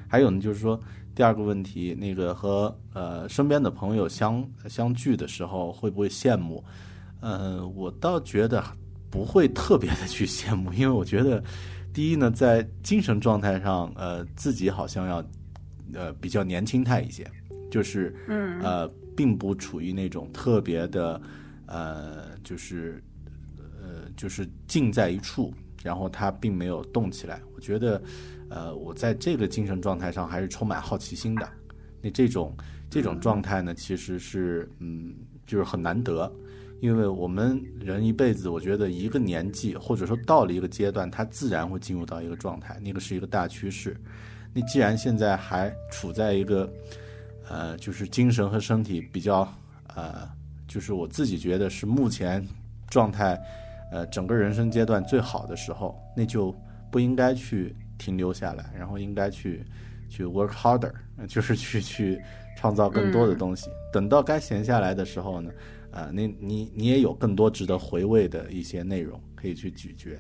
[0.09, 0.81] 还有呢，就是说
[1.15, 6.65] 第二个问题，那个和呃身边的朋友相相聚的时候会不会羡慕？
[7.21, 8.65] 呃，我倒觉得
[9.11, 11.45] 不会特别的去羡慕，因为我觉得。
[11.97, 15.25] 第一呢，在精神状态上，呃，自己好像要，
[15.95, 17.27] 呃，比较年轻态一些，
[17.71, 21.19] 就是，嗯，呃，并不处于那种特别的，
[21.65, 23.03] 呃，就是，
[23.83, 27.41] 呃，就是静在一处，然后他并没有动起来。
[27.55, 28.03] 我觉得，
[28.51, 31.49] 呃，我在这个精神状态上还是充满好奇心的。
[32.03, 32.55] 那这种
[32.91, 35.15] 这种状态呢，其实是，嗯，
[35.47, 36.31] 就是很难得。
[36.81, 43.97] 因为我们人一辈子，我觉得一个年纪或者说到了一个阶段，它自然会进入到一个状态，那个是一个大趋势。
[44.53, 46.71] 你既然现在还处在一个，
[47.49, 49.47] 呃，就是精神和身体比较，
[49.95, 50.29] 呃，
[50.69, 52.47] 就是我自己觉得是目前
[52.89, 53.41] 状态，
[53.91, 56.55] 呃，整个人生阶段最好的时候，那就
[56.91, 59.65] 不应该去停留下来，然后应该去
[60.11, 60.93] 去 work harder，
[61.27, 62.21] 就是去去
[62.59, 63.71] 创造更多的东西。
[63.93, 65.51] 等到该闲下来的时候呢？
[65.97, 70.11] 啊，那你你也有更多值得回味的一些内容可以去咀嚼，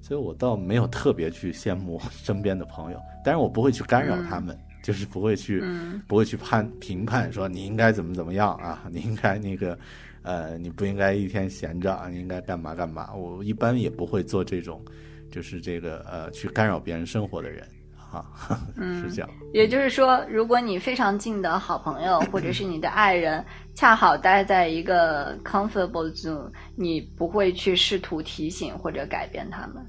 [0.00, 5.64] 所以我倒没有特别去羡慕身边的朋友，但是我不会去干扰他们，就是不会去
[6.06, 9.76] 不会去判评判说你应该怎么怎么样啊，你应该那个
[10.22, 14.80] 呃你不应该一天闲着，你应该干嘛干嘛，我一般也不会做这种
[15.28, 17.66] 就是这个呃去干扰别人生活的人。
[18.10, 18.24] 啊，
[18.76, 19.30] 是这样。
[19.52, 29.86] 也就是说，如果你非常近的好朋友或者是你的爱人，恰好待在一个 comfortable zone，你不会去试图提醒或者改变他们。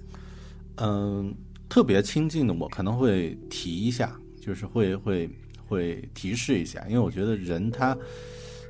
[0.78, 1.34] 嗯，
[1.70, 5.30] 特别亲近的，我可能会提一下，就是会会
[5.68, 7.98] 会提示一下，因为我觉得人他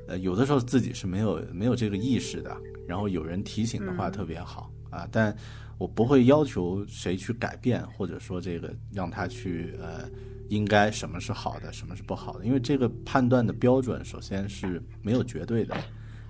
[0.07, 2.55] 呃有的时候自己是没有没有这个意识的，
[2.87, 4.71] 然后有人提醒的话特别好。
[4.89, 5.35] 啊，但
[5.77, 10.09] 我不会要求谁去改变，或者说这个让他去呃
[10.49, 15.75] 应该什么是好的，什么是不好的，因为这个判断的标准首先是没有绝对的。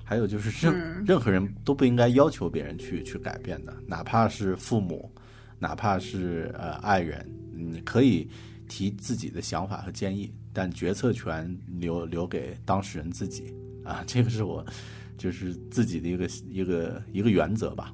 [0.10, 5.12] 还有就是任任何人都不应该要求别人去去改变的，哪怕是父母，
[5.60, 8.26] 哪怕是呃爱人，你可以
[8.70, 13.54] 提自己的想法和建议，但决策权留留给当事人自己。
[13.84, 14.66] 啊，这个是我
[15.18, 17.94] 就是自己的一个一个一个原则吧，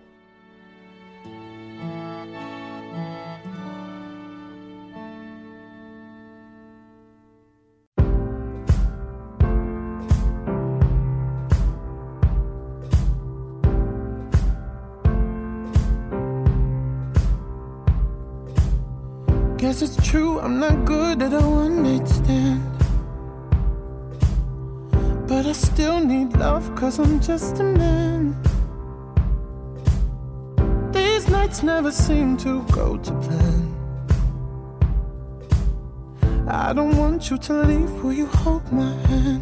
[37.31, 39.41] You to leave, will you hold my hand?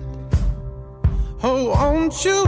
[1.42, 2.46] Oh, won't you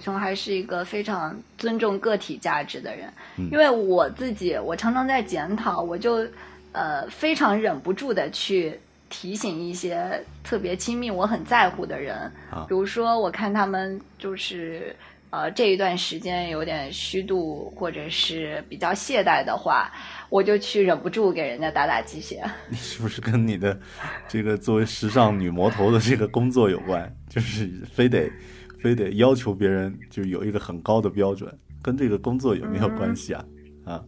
[0.00, 3.12] 熊还是一个非常尊重个体价值的人，
[3.50, 6.26] 因为我自己，我常常在检讨，我就
[6.72, 8.78] 呃非常忍不住的去
[9.08, 12.30] 提醒一些特别亲密、我很在乎的人，
[12.68, 14.94] 比如说我看他们就是
[15.30, 19.92] 呃这一段时间有点虚度或者是比较懈怠的话，
[20.30, 22.42] 我就去忍不住给人家打打鸡血。
[22.68, 23.78] 你是不是跟你的
[24.26, 27.14] 这个作为时尚女魔头的这个工作有关？
[27.28, 28.30] 就是非得
[28.82, 33.44] 非得要求别人就有一个很高的标准，跟这个工作有没有关系啊？
[33.84, 34.04] 啊，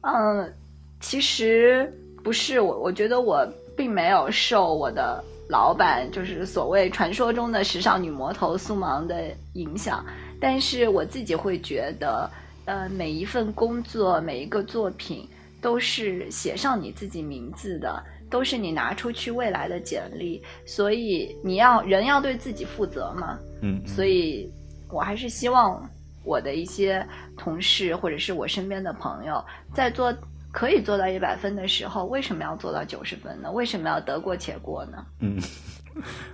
[0.00, 0.52] 嗯，
[1.00, 1.88] 其实
[2.24, 3.46] 不是我，我觉得我
[3.76, 10.04] 并没有受我的老板，就是所谓传说中的时尚女魔头苏芒的影响，
[10.40, 12.28] 但是我自己会觉得，
[12.64, 15.28] 呃，每一份工作，每一个作品，
[15.60, 18.02] 都是写上你自己名字的，
[18.32, 24.50] 都是你拿出去未来的简历，所以你要人要对自己负责嘛，嗯，所以
[24.90, 25.86] 我还是希望
[26.24, 27.06] 我的一些
[27.36, 30.12] 同事或者是我身边的朋友，在做
[30.50, 33.52] 可以做到一百分的时候，为什么要做到九十分呢？
[33.52, 35.04] 为什么要得过且过呢？
[35.20, 35.38] 嗯，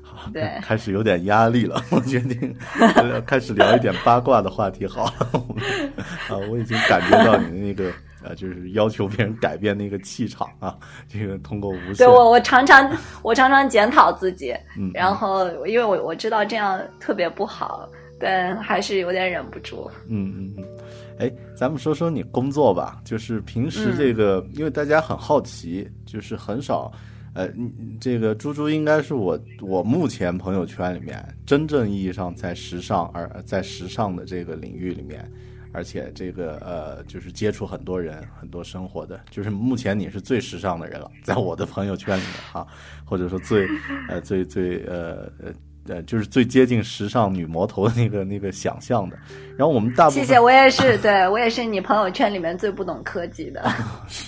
[0.02, 1.82] 好，对开始有点压力了。
[1.90, 2.56] 我决定
[2.94, 5.02] 呃开始聊一点八卦的话题好
[6.30, 7.92] 啊，我已经感觉到你的那个
[8.28, 10.76] 呃，就是要求别人改变那个气场啊，
[11.08, 17.88] 这个通过无对我，我常常我常常检讨自己，嗯然后因为我我知道这样特别不好，
[18.20, 19.90] 但还是有点忍不住。
[20.08, 20.64] 嗯嗯嗯，
[21.18, 23.96] 哎，咱们说说你工作吧，就是平时嗯。
[23.96, 26.92] 这个，因为大家很好奇，就是很少，
[27.34, 27.48] 呃，
[27.98, 35.26] 这个猪猪应该是我我目前朋友圈里面真正意义上在时尚而在时尚的这个领域里面，
[35.78, 42.66] 而且这个呃，就是接触很多人、很多生活的，就是目前你是最时尚的人了，在我的朋友圈里面哈，
[43.04, 43.68] 或者说最
[44.08, 45.52] 呃最最呃呃。
[45.90, 49.16] 呃，就是最接近时尚女魔头的那个那个想象的，
[49.56, 53.62] 然后我们大部分谢谢，我也是，对我也是你朋友圈里面最不懂科技的。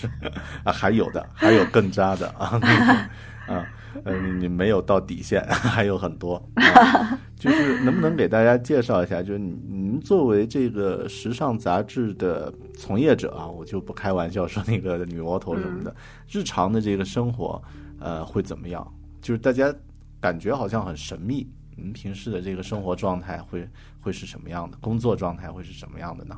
[0.65, 3.67] 啊，还有的，还有更渣的啊，那个啊，
[4.05, 6.37] 呃，你你没有到底线， 还有很多。
[6.57, 15.95] 啊就是能不能给大家介绍一下，就是你您作为这个时尚杂志的从业者啊，我就不开玩笑说那个女魔头什么的，
[16.31, 17.63] 日常的这个生活，
[17.99, 18.87] 呃，会怎么样？
[19.23, 19.75] 就是大家
[20.21, 23.67] 感觉好像很神秘，您平时的这个生活状态会
[24.03, 24.77] 会是什么样的？
[24.83, 26.37] 工作状态会是什么样的呢？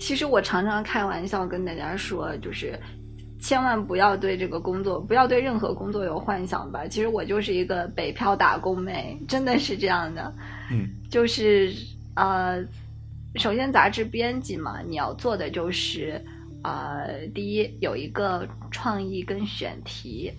[0.00, 2.76] 其实我常常开玩笑跟大家说，就是
[3.40, 6.86] 千万不要对这个工作，不要对任何工作有幻想吧。
[6.86, 10.32] 其实我就是一个北漂打工妹，真的是这样的。
[10.70, 11.72] 嗯，就是
[12.14, 12.64] 呃，
[13.36, 16.24] 首先杂志编辑嘛，你要做的就是
[16.62, 20.32] 呃，第一有一个创意跟选题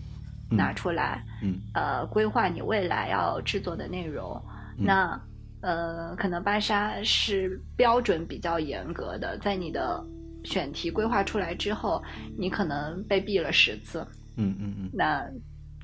[0.49, 4.41] 嗯拿出来，嗯呃，规划你未来要制作的内容。
[4.77, 5.21] 嗯那
[5.61, 10.03] 呃，可能芭莎是标准比较严格的，在你的
[10.45, 12.01] 选题规划出来之后，
[12.37, 15.27] 你可能被毙了十次，嗯嗯嗯那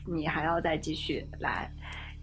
[0.07, 1.69] 你还要再继续来。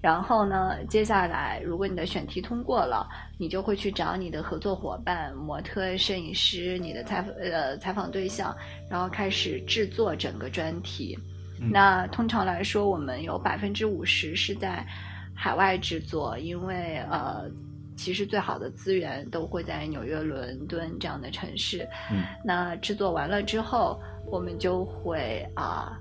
[0.01, 8.57] 然后呢，接下来如果你的选题通过了，你就会去找你的合作伙伴、模特、摄影师、你的采访呃采访对象，
[8.89, 11.18] 然后开始制作整个专题。
[11.61, 14.86] 嗯那通常来说，我们有百分之五十是在
[15.34, 17.51] 海外制作，因为呃，
[17.99, 21.86] 其实最好的资源都会在纽约、伦敦这样的城市。
[22.12, 25.99] 嗯那制作完了之后，我们就会啊、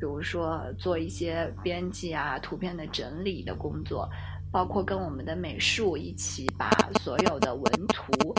[0.00, 4.08] 比如说做一些编辑啊、图片的整理的工作，
[4.50, 6.68] 包括跟我们的美术一起把
[7.00, 8.34] 所有的文图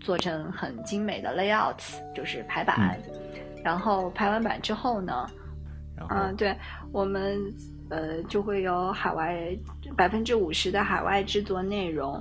[0.00, 1.78] 做成很精美的 layout，
[2.14, 3.00] 就是排版。
[3.62, 5.26] 然后排完版之后呢，
[5.96, 6.56] 然后嗯，对
[6.92, 7.38] 我们
[7.90, 9.56] 呃就会有海外
[9.96, 12.20] 百分之五十的海外制作内容，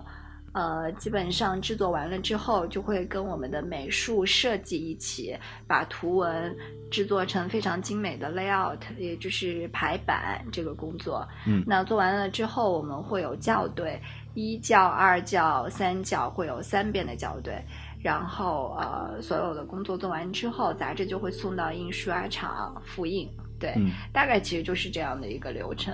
[0.52, 5.38] 呃，基本上制作完了之后，就会跟我们的美术设计一起
[5.68, 6.56] 把图文
[6.89, 11.28] 制作成非常精美的 layout，也就是排版这个工作。
[11.45, 14.02] 嗯那做完了之后，我们会有校对，
[14.34, 17.64] 一校、二校、三校，会有三遍的校对。
[18.02, 23.30] 然后呃，所有的工作做完之后，杂志就会送到印刷厂复印。
[23.60, 25.93] 对，嗯大概其实就是这样的一个流程。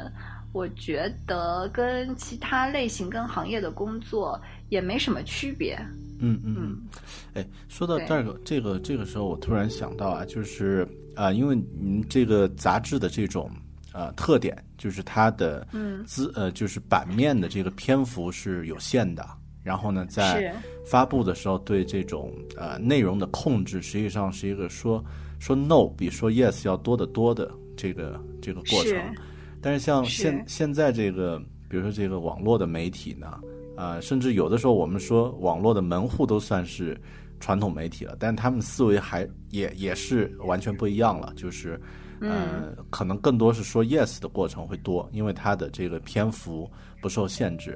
[0.56, 5.78] 我觉得跟其他类型跟行业的工作也没什么区别。
[6.20, 6.78] 嗯嗯嗯，
[7.34, 8.08] 哎，说到对。
[8.08, 13.52] 这个这个这个时候，我突然想到啊，就是啊、因为您这个杂志的这种
[13.92, 16.06] 呃特点，就是它的嗯。
[16.06, 19.28] 资呃就是版面的这个篇幅是有限的，
[19.62, 25.04] 然后呢，在发布的时候对这种呃内容的控制，实际上是一个说
[25.38, 29.14] 说 no 比说 yes 要多得多的这个这个过程是。
[29.66, 33.40] 但是像是现现在这个，比如说这个网络的媒体呢，
[33.76, 36.96] 啊，甚至有的时候我们说网络的门户都算是
[37.40, 41.82] 传统媒体了，但他们思维还也也是完全不一样了，就是
[42.22, 46.70] 呃，可能更多是说 yes 的过程会多，因为它的这个篇幅
[47.02, 47.76] 不受限制。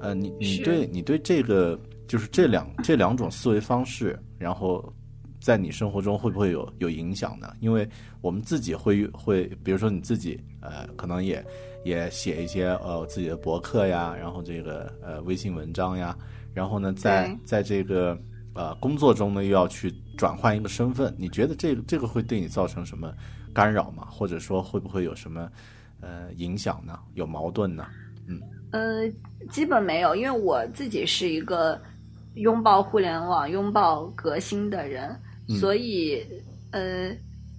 [0.00, 1.76] 呃，你你对你对这个
[2.06, 4.94] 就是这两这两种思维方式，然后
[5.40, 7.52] 在你生活中会不会有有影响呢？
[7.58, 7.88] 因为
[8.20, 11.44] 我们自己会会，比如说你自己呃，可能也
[11.84, 16.16] 也写一些呃自己的博客呀，然后这个呃微信文章呀，
[16.54, 18.18] 然后呢，在在这个
[18.54, 23.12] 呃工作中呢又要去转换一个身份，你觉得这个这个会对你造成什么
[23.52, 24.08] 干扰吗？
[24.10, 25.48] 或者说会不会有什么
[26.00, 26.98] 呃影响呢？
[27.12, 27.86] 有矛盾呢？
[28.26, 28.40] 嗯
[28.72, 29.08] 呃，
[29.50, 31.80] 基本没有，因为我自己是一个
[32.34, 35.14] 拥抱互联网、拥抱革新的人，
[35.48, 36.26] 嗯所以
[36.72, 37.14] 呃，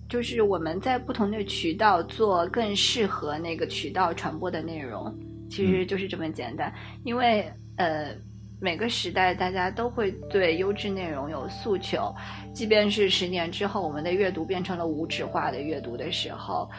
[0.07, 5.13] 就是我们在不同的渠道做更适合那个渠道传播的内容，
[5.49, 6.73] 其实就是这么简单。
[7.03, 8.15] 因为呃，
[8.59, 12.13] 每个时代大家都会对优质内容有诉求，
[12.53, 16.69] 即便是十年之后我们的阅读变成了无纸化的阅读的时候，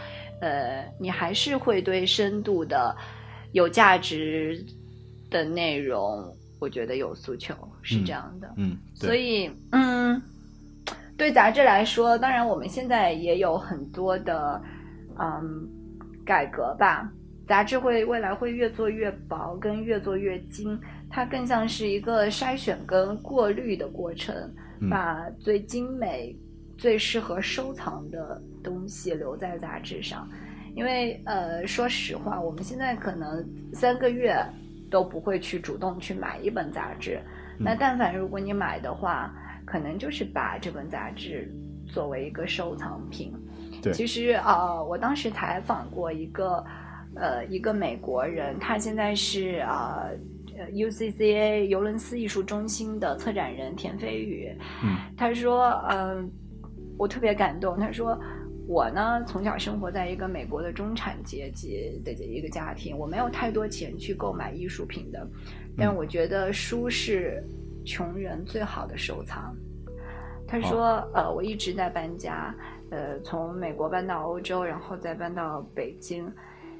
[0.40, 2.96] 呃，你还是会对深度的、
[3.52, 4.64] 有价值
[5.30, 6.24] 的内容，
[6.60, 8.54] 我觉得有诉求，是这样的。
[8.56, 10.20] 嗯，对所以，嗯，
[11.16, 14.60] 对杂志来说，当然我们现在也有很多的，
[15.18, 15.68] 嗯，
[16.24, 17.10] 改革吧。
[17.46, 24.34] 杂志会未来会越做越薄，跟越做越精，它更像是一个筛选跟过滤的过程，
[24.80, 26.36] 嗯把最精美、
[26.76, 30.28] 最适合收藏的东西留在杂志上。
[30.74, 33.42] 因为呃，说实话，我们现在可能
[33.72, 34.36] 三个月
[34.90, 37.18] 都不会去主动去买一本杂志。
[37.58, 39.32] 那但凡如果你买的话，
[39.66, 41.52] 可能就是把这本杂志
[41.86, 43.34] 作为一个收藏品。
[43.82, 46.64] 对其实啊、呃我当时采访过一个
[47.14, 50.06] 呃一个美国人，他现在是啊。
[50.08, 50.16] 呃
[50.72, 54.50] UCCA 尤伦斯艺术中心的策展人田飞宇，
[54.82, 56.32] 嗯，他说，嗯、
[56.96, 57.78] 我特别感动。
[57.78, 58.18] 他说，
[58.66, 65.28] 我呢从小生活在一个美国的中产阶级的一个家庭，我没有太多钱去购买艺术品的，
[65.76, 67.44] 但我觉得书是
[67.86, 69.56] 穷人最好的收藏。
[70.46, 72.54] 他说，呃，我一直在搬家，
[72.90, 76.30] 呃，从美国搬到欧洲，然后再搬到北京。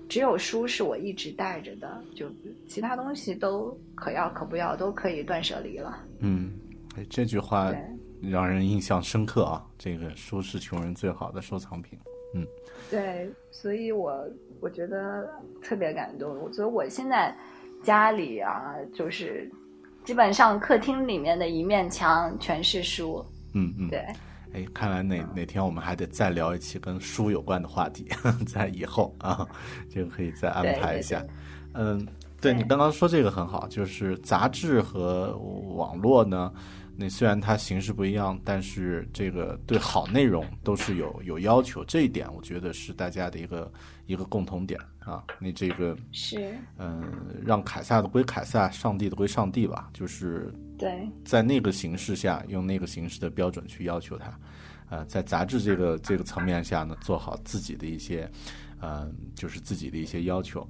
[0.09, 2.31] 只有书是我一直带着的，就
[2.69, 5.99] 其他东西都可要可不要，都可以断舍离了。
[6.21, 6.53] 嗯，
[6.97, 7.75] 哎，这句话
[8.23, 9.67] 让人印象深刻啊！
[9.77, 11.99] 这个书是穷人最好的收藏品。
[12.35, 12.47] 嗯
[12.89, 14.25] 对，所以我
[14.61, 15.29] 我觉得
[15.61, 16.39] 特别感动。
[16.39, 17.37] 我觉得我现在
[17.83, 19.51] 家里啊，就是
[20.07, 23.27] 基本上客厅里面的一面墙全是书。
[23.55, 23.99] 嗯嗯，对，
[24.55, 28.09] 哎，看来哪哪天我们还得再聊一期跟书有关的话题，
[28.47, 29.45] 在以后啊，
[29.93, 31.25] 这个可以再安排一下。
[31.73, 31.99] 嗯，
[32.41, 35.37] 对对你刚刚说这个很好，就是杂志和
[35.75, 36.53] 网络呢，
[36.99, 43.73] 那虽然它形式不一样，但是这个对好内容都是有有要求，这一点我觉得是大家的一个
[44.07, 45.23] 一个共同点啊。
[45.39, 47.05] 那这个是，嗯，
[47.45, 54.39] 让凯撒的归凯撒，上帝的归上帝吧，就是对，在那个形式下，用那个形式的标准去要求它。
[54.89, 58.31] 呃，在杂志这个这个层面下呢，做好自己的一些，
[58.81, 60.67] 呃，就是自己的一些要求。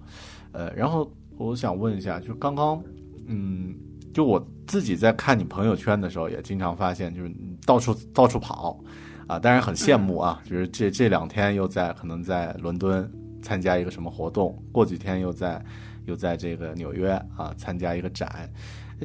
[0.52, 2.82] 呃，然后我想问一下，就刚刚，
[3.26, 3.76] 嗯，
[4.16, 8.82] 就我自己在看你朋友圈的时候，也经常发现，就是你到处到处跑，
[9.26, 13.06] 啊，当然很羡慕啊，就是这这两天又在可能在伦敦
[13.42, 15.62] 参加一个什么活动，过几天又在
[16.06, 18.50] 又在这个纽约啊参加一个展，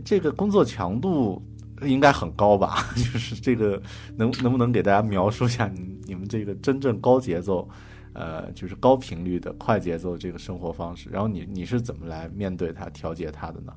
[0.05, 1.45] 这个工作强度
[1.81, 2.77] 应该很高吧？
[2.95, 3.83] 就是这个
[4.15, 7.67] 能能不能给大家描述一下你你们这个真正高节奏，
[8.13, 11.09] 呃，就是高频率的快节奏这个生活方式？
[11.09, 13.73] 然后你你是怎么来面对它、调节它的呢？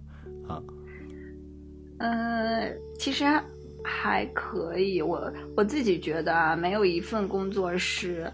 [0.46, 0.62] 啊，
[2.04, 3.24] 嗯，其实
[3.82, 5.00] 还可以。
[5.00, 8.30] 我我自己觉得啊，没有一份工作是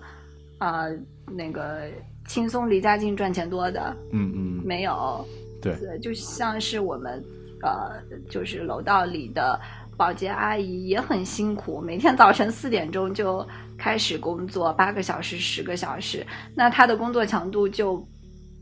[0.59, 0.87] 啊、
[1.27, 1.89] 那个
[2.27, 5.25] 轻松离家近赚钱多的，嗯嗯，没有。
[5.63, 7.23] 对，对，就像是我们
[7.63, 9.59] 呃，就是楼道里的
[9.97, 13.47] 保洁阿姨也很辛苦，每天早晨四点钟就
[13.79, 18.07] 开始工作，八个小时、十个小时，那她的工作强度就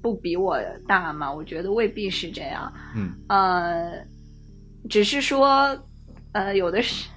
[0.03, 1.33] 不比我大嘛？
[1.33, 4.05] 我觉得未必是这样，嗯呃，
[4.89, 5.79] 只是说，
[6.33, 7.09] 呃，有的是，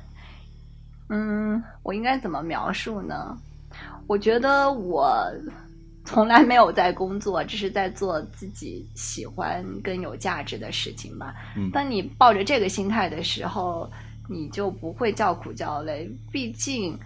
[1.10, 3.38] 嗯，我应该怎么描述呢？
[4.08, 5.26] 我觉得我
[6.04, 11.34] 从来没有在工作，只是在做自己喜欢跟有价值的事情吧。
[11.56, 13.90] 嗯当你抱着这个心态的时候，
[14.30, 16.10] 你就不会叫苦叫累。
[16.32, 16.98] 毕竟，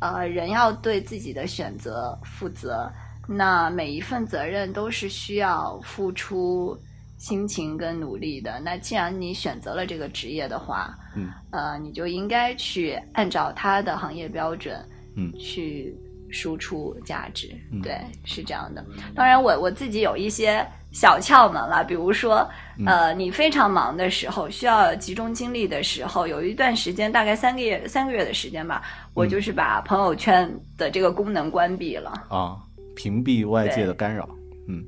[0.00, 2.88] 呃，人要对自己的选择负责，
[3.26, 6.78] 那每一份责任都是需要付出
[7.22, 8.58] 心情跟努力的。
[8.64, 14.76] 那既然你选择了这个职业的话，嗯呃，你就应该去按照它的行业标准，
[15.14, 15.96] 嗯去
[16.32, 17.48] 输出价值。
[17.70, 18.84] 嗯对，是这样的。
[19.14, 22.44] 当然我，我自己有一些小窍门了，比如说，
[22.76, 28.82] 嗯呃，你非常忙的时候，需要集中精力的时候，有一段时间，大概三个月三个月的时间吧，
[29.14, 32.10] 我嗯就是把朋友圈的这个功能关闭了。
[32.28, 32.56] 啊，
[32.96, 34.28] 屏蔽外界的干扰。
[34.66, 34.82] 嗯，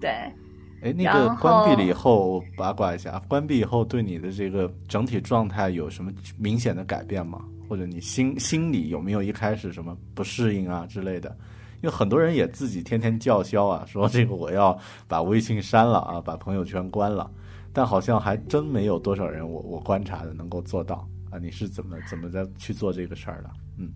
[0.00, 0.10] 对，
[0.82, 7.44] 哎，那个关闭了以后，八卦一下，关闭以后对你的这个整体状态有什么明显的改变吗？
[7.68, 11.36] 或者你心心里有没有一开始什么不适应啊之类的？
[11.82, 14.76] 因为很多人也自己天天叫嚣啊，说这个我要
[15.06, 17.30] 把微信删了啊，把朋友圈关了，
[17.72, 21.38] 但好像还真没有多少人我我观察的能够做到啊。
[21.38, 23.50] 你是怎么怎么在去做这个事儿的？
[23.78, 23.90] 嗯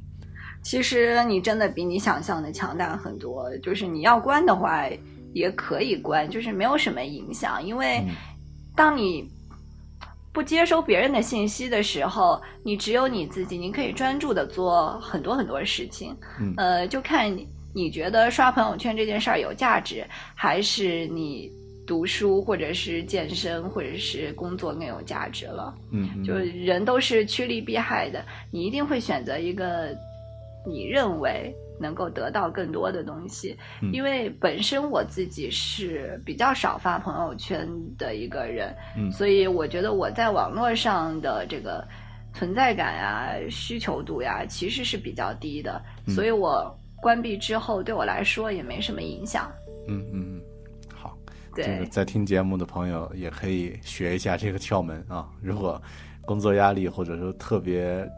[0.62, 3.50] 其实你真的比你想象的强大很多。
[3.58, 4.84] 就是你要关的话，
[5.32, 7.64] 也可以关，就是没有什么影响。
[7.64, 8.14] 因为嗯
[8.74, 9.28] 当你
[10.32, 16.16] 不接收别人的信息的时候，你只有你自己，你可以专注的做很多很多事情。
[16.40, 21.50] 嗯呃，就看你你觉得刷朋友圈这件事儿有价值，还是你
[21.86, 25.74] 读书或者是健身或者是工作更有价值了。
[25.90, 29.94] 嗯嗯，就人都是趋利避害的，你一定会选择一个
[30.66, 33.54] 你认为能够得到更多的东西。
[33.82, 37.68] 嗯因为本身我自己是比较少发朋友圈
[37.98, 41.86] 的一个人，嗯所以我觉得我在网络上的这个
[42.32, 49.50] 存在感啊、需求度呀，其实是比较低的，嗯所以我关闭之后对我来说也没什么影响。
[49.88, 50.40] 嗯嗯嗯，
[50.94, 51.18] 好。
[51.54, 55.28] 这对个在听节目的朋友也可以学一下这个窍门啊。
[55.42, 55.82] 如果
[56.24, 58.08] 工作压力或者说特别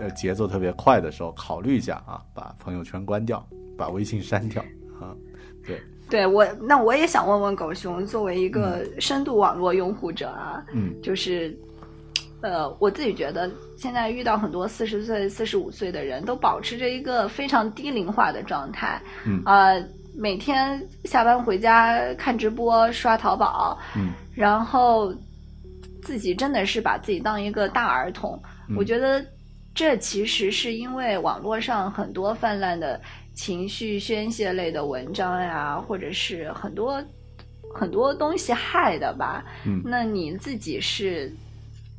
[0.00, 4.62] 呃节奏特别快的时候，考虑一下啊，把朋友圈关掉，把微信删掉
[5.00, 5.14] 啊。
[5.66, 11.54] 对，对我，那我也想问问狗熊，作为一个深度网络拥护者啊，嗯就是，
[12.40, 19.82] 呃，我自己觉得现在遇到很多四十岁、四十五岁的人都保持着一个非常低龄化的状态，嗯呃，
[20.16, 25.12] 每天下班回家看直播、刷淘宝，嗯然后
[26.02, 28.40] 自己真的是把自己当一个大儿童。
[28.68, 29.24] 嗯我觉得
[29.78, 33.00] 这其实是因为网络上很多泛滥的
[33.32, 37.00] 情绪宣泄类的文章呀，或者是很多
[37.72, 39.44] 很多东西害的吧。
[39.64, 41.32] 嗯那你自己是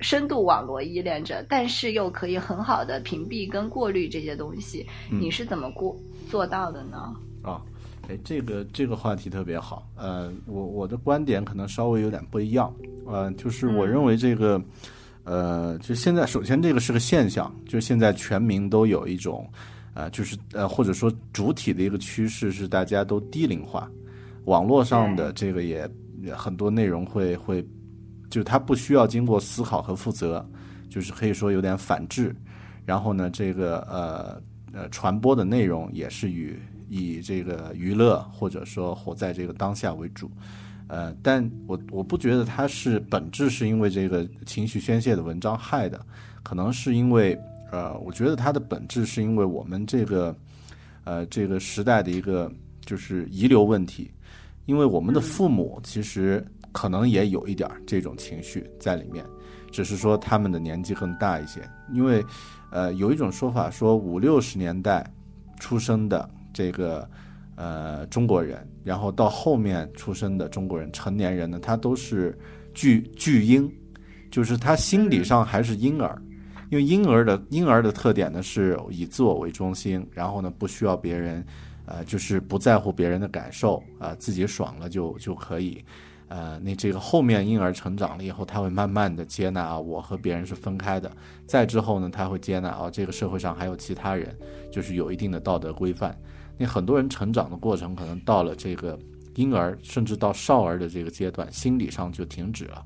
[0.01, 5.95] 深度网络依恋者，但是又可以很好的屏蔽跟过滤这些东西，嗯你是怎么过
[6.29, 7.15] 做到的呢？
[7.43, 7.61] 啊，
[8.09, 9.87] 哎，这个这个话题特别好。
[9.95, 12.75] 呃，我我的观点可能稍微有点不一样。
[13.07, 14.61] 呃，就是我认为这个，
[15.29, 19.47] 呃，就现在首先这个是个现象，就是现在全民都有一种，
[19.93, 23.87] 呃，就是呃或者说主体的一个趋势是大家都低龄化，
[24.45, 25.87] 网络上的这个也
[26.19, 27.61] 也很多内容会会，
[28.31, 30.43] 就是它不需要经过思考和负责，
[30.89, 32.35] 就是可以说有点反制。
[32.83, 34.41] 然后呢，这个呃
[34.73, 36.59] 呃传播的内容也是与
[36.89, 40.31] 以这个娱乐或者说活在这个当下为主。
[40.89, 46.03] 呃，但我我不觉得他是本质是因为这个情绪宣泄的文章害的，
[46.43, 47.39] 可能是因为
[47.71, 50.35] 呃，我觉得它的本质是因为我们这个
[51.03, 52.51] 呃这个时代的一个
[52.83, 54.09] 就是遗留问题，
[54.65, 59.23] 因为我们的父母其实可能也有一点这种情绪在里面，
[59.71, 61.61] 只是说他们的年纪更大一些，
[61.93, 62.25] 因为
[62.71, 65.05] 呃有一种说法说五六十年代
[65.59, 67.07] 出生的这个
[67.55, 72.35] 呃中国人，然后到后面出生的中国人成年人呢，他都是
[72.73, 73.71] 巨巨婴，
[74.31, 76.19] 就是他心理上还是婴儿。
[76.71, 81.45] 因为婴儿的婴儿的特点呢是以自我为中心，然后呢不需要别人，
[81.85, 85.85] 呃，就是不在乎别人的感受啊、自己爽了就就可以。
[86.27, 91.11] 呃，那这个后面婴儿成长了以后，他会慢慢的接纳啊，我和别人是分开的。
[91.45, 94.35] 再之后呢，他会接纳啊，这个社会上还有其他人，
[94.71, 96.19] 就是有一定的道德规范。
[96.59, 98.99] 你很多人成长的过程，可能到了这个
[99.35, 102.85] 婴儿甚至到少儿的这个阶段，心理上就停止了。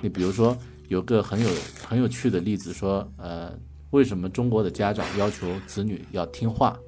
[0.00, 0.56] 你比如说，
[0.86, 1.50] 有个很有
[1.84, 3.52] 很有趣的例子，说，呃，
[3.90, 6.78] 为什么中国的家长要求子女要听话？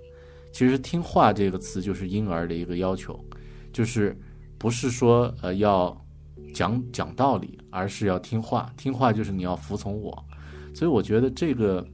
[0.53, 3.18] 其实“听话”这个词就是婴儿的一个要求，
[3.72, 4.16] 就是
[4.59, 5.97] 不是说呃要
[6.55, 8.72] 讲讲道理，而是要听话。
[8.76, 10.24] 听话就是你要服从我。
[10.74, 11.87] 所以我觉得这个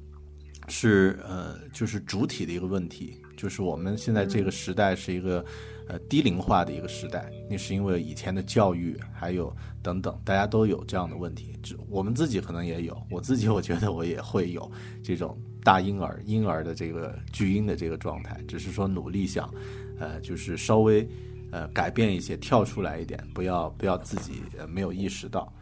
[0.68, 5.44] 是呃，就是主体的一个问题，就是我们现在这个时代是一个
[5.88, 14.70] 呃低龄化的一个时代，那是因为以前的教育还有等等，大家都有这样的问题，只我们自己可能也有，我自己 我觉得我也会有
[15.02, 19.52] 这种大婴儿婴儿的这个巨婴的这个状态，只是说努力想，
[19.98, 21.06] 呃，就是稍微
[21.52, 25.52] 呃改变一些，跳出来一点，不要不要自己呃没有意识到。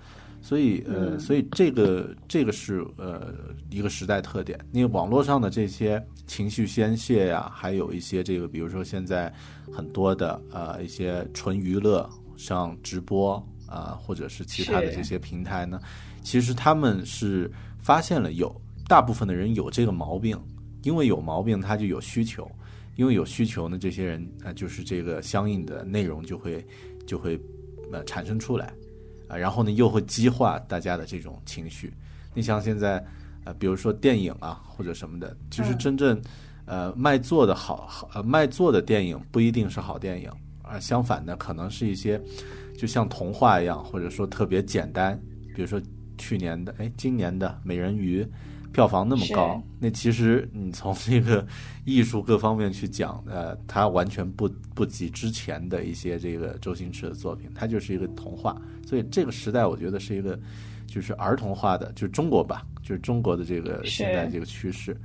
[0.44, 3.34] 所以呃，所以这个这个是呃
[3.70, 4.60] 一个时代特点。
[4.72, 9.32] 因为网络上的这些情绪宣泄呀，还有一些这个，比如说现在
[9.72, 15.80] 很多的呃一些纯娱乐，像直播啊、或者是其他的这些平台呢，
[16.22, 18.54] 其实他们是发现了有
[18.86, 20.38] 大部分的人有这个毛病，
[20.82, 22.46] 因为有毛病他就有需求，
[22.96, 26.62] 因为有需求呢，这些人啊、呃就是这个相应的内容就会
[27.06, 27.40] 就会
[27.90, 28.74] 呃产生出来。
[29.28, 31.92] 啊，然后呢又会激化大家的这种情绪。
[32.34, 33.04] 你像现在，
[33.44, 36.20] 呃，比如说电影啊或者什么的，其实真正
[36.66, 40.30] 呃卖座的好好呃卖座的电影不一定是好电影，
[40.62, 42.20] 而相反的可能是一些
[42.76, 45.20] 就像童话一样，或者说特别简单，
[45.54, 45.80] 比如说
[46.18, 48.22] 去年的哎今年的《美人鱼》。
[48.74, 51.46] 票房那么高，那其实你从这个
[51.84, 58.60] 艺术各方面去讲，呃，它完全不不及之前的一些这个周星驰的作品，它就是一个童话。
[58.84, 60.36] 所以这个时代，我觉得是一个
[60.88, 64.96] 就是儿童化的，就是中国吧，就是中国的这个现在这个趋势。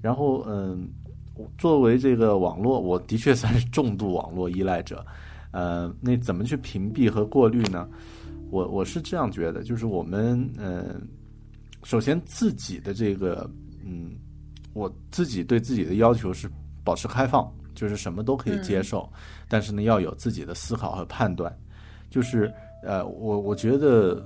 [0.00, 0.88] 然后，嗯，
[1.34, 5.04] 我作为这个网络，我的确算是重度网络依赖者。
[5.50, 7.88] 呃，那怎么去屏蔽和过滤呢？
[8.50, 11.02] 我我是这样觉得，就是我们，嗯、
[11.84, 13.48] 首先自己的这个，
[13.84, 14.16] 嗯，
[14.72, 16.50] 我自己对自己的要求是
[16.84, 19.10] 保持开放，就是什么都可以接受，
[19.48, 21.56] 但是呢，要有自己的思考和判断。
[22.10, 22.52] 就是
[22.82, 24.24] 呃，我我觉得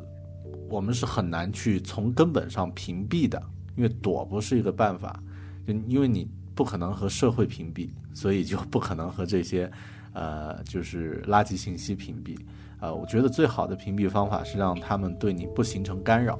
[0.68, 3.42] 我们是很难去从根本上屏蔽的，
[3.76, 5.20] 因为躲不是一个办法，
[5.66, 9.70] 就因为你不可能和社会屏蔽，所以就不可能和这些
[10.12, 12.36] 呃就是垃圾信息屏蔽。
[12.78, 16.38] 呃，我觉得最好的屏蔽方法是让他们对你不形成干扰，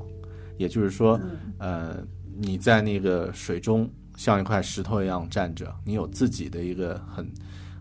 [0.59, 1.21] 也就是说，
[1.59, 2.03] 呃，
[2.37, 7.29] 你在那个水中像一块石头一样站着，你有自己的一个很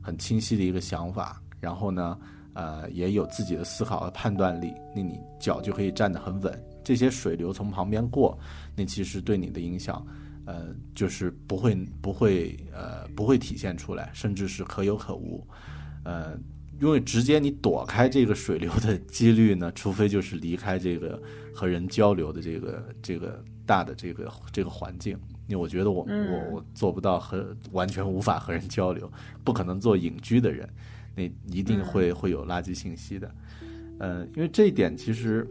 [0.01, 2.17] 很清晰的一个想法，然后呢，
[2.53, 6.63] 呃，也有自己的思考和判断力，那你脚就可以站得很稳。
[6.83, 8.37] 这些水流从旁边过，
[8.75, 10.05] 那其实对你的影响，
[10.45, 15.45] 呃，就是不会不会呃不会体现出来，甚至是可有可无，
[16.03, 16.37] 呃。
[16.81, 21.21] 因为直接你躲开这个水流的几率呢，除非就是离开这个
[21.53, 25.15] 和人交流的这个这个大的这个这个环境。
[25.47, 29.11] 因为我觉得我、我我做不到和完全无法和人交流，
[29.43, 30.67] 不可能做隐居的人，
[31.13, 33.31] 那一定会、会有垃圾信息的。
[33.99, 35.47] 呃，因为这一点其实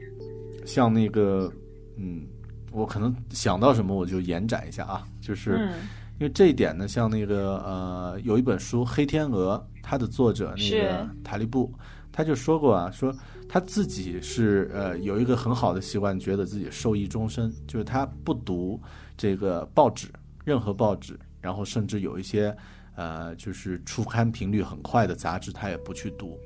[0.66, 1.52] 像那个
[1.96, 2.26] 嗯，
[2.72, 5.56] 我可能想到什么我就延展一下啊，就是。
[5.60, 5.72] 嗯
[6.20, 11.72] 因为这一点呢，像那个呃，有一本书《黑天鹅》，它的作者那个塔利布，
[12.12, 13.10] 他就说过啊，说
[13.48, 18.78] 他自己是呃有一个很好的习惯，觉得自己受益终身，就是他不读
[19.16, 20.08] 这个报纸，
[20.44, 22.54] 任何报纸，然后甚至有一些
[22.96, 26.38] 呃就是出刊频率很快的杂志，他也不去读。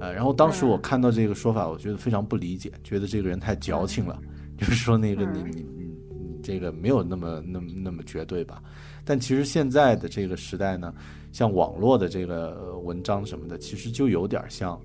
[0.00, 4.18] 呃，然后当时我看到这个说法，我觉得非常不理解，觉得这个人太矫情了，
[4.56, 8.62] 就是说那个你你你你这个没有那么那么那么绝对吧。
[9.08, 10.94] 但其实现在的这个时代呢，
[11.32, 14.78] 像网络的这个呃文章什么的，其实就有点像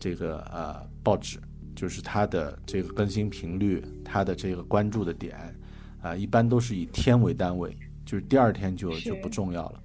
[0.00, 1.38] 这个呃报纸，
[1.76, 5.36] 就是它的这个更新频率，它的这个关注的点，
[6.02, 7.72] 啊、一般都是以天为单位，
[8.04, 9.80] 就是第二天就就不重要了。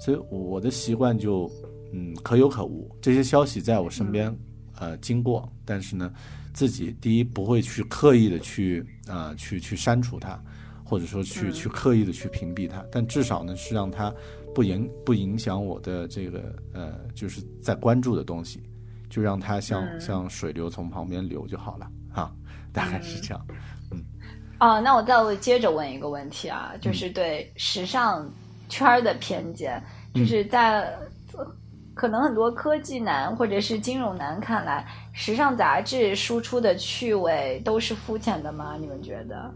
[0.00, 1.48] 所以我的习惯就
[1.92, 4.36] 嗯可有可无，这些消息在我身边、
[4.80, 6.12] 呃经过，但是呢，
[6.52, 10.42] 自己第一不会去刻意的去啊、呃去去删除它。
[10.88, 14.12] 或者说去去刻意的去屏蔽它，但至少呢是让它
[14.54, 18.62] 不影不影响我的这个呃，就是在关注的东西，
[19.10, 22.34] 就让它像、像水流从旁边流就好了哈，
[22.72, 23.46] 大概是这样。
[23.92, 24.02] 嗯
[24.60, 28.26] 哦，那我再接着问一个问题啊，就是对时尚
[28.70, 29.82] 圈儿的偏见，
[30.14, 30.80] 就是在、
[31.34, 31.46] 呃
[31.94, 38.76] 可能很多科技男或者是金融男看来，时尚杂志输出的趣味都是肤浅的吗？
[38.78, 39.52] 你们觉得？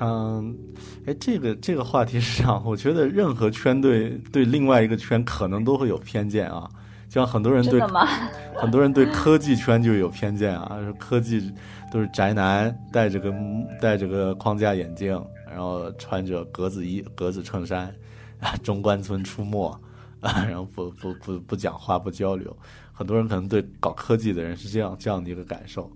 [0.00, 0.56] 嗯，
[1.06, 6.68] 哎，这个这个话题是这样，我觉得任何圈对对另外一个圈可能都会有偏见啊，
[7.08, 7.80] 就像很多人对？
[8.56, 11.52] 很多人对科技圈就有偏见啊，说科技
[11.90, 13.34] 都是宅男，戴着个
[13.80, 15.12] 戴着个框架眼镜，
[15.48, 17.86] 然后穿着格子衣、格子衬衫，
[18.40, 19.70] 啊，中关村出没
[20.20, 22.54] 啊，然后不不不不讲话不交流，
[22.92, 25.90] 很多人可能对搞科技的人是这样这样的一个感受。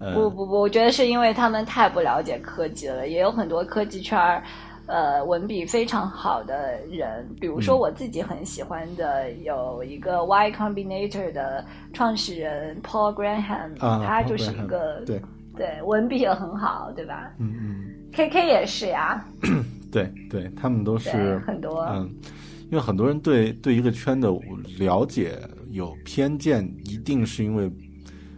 [0.00, 4.42] 呃、不不不，我觉得是因为他们太不了解科技了，也有很多科技圈儿，
[4.86, 7.80] 呃，文笔非常好的人，比如说嗯。
[7.80, 15.20] 我自己很喜欢的有一个 Y Combinator 的创始人 Paul Graham，、啊他就是一个对。
[15.56, 17.32] 对文笔也很好，对吧？
[17.40, 19.26] 嗯嗯，？K K 也是呀，
[19.90, 21.80] 对对，他们都对是很多。
[21.92, 22.08] 嗯，
[22.70, 24.30] 因为很多人对对一个圈的
[24.78, 25.36] 了解
[25.72, 27.68] 有偏见，一定是因为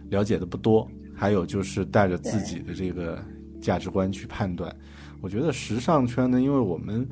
[0.09, 0.89] 了解的不多，
[1.21, 3.23] 还有就是带着自己的这个
[3.61, 4.75] 价值观去判断。
[5.21, 7.07] 我觉得时尚圈呢，因为我们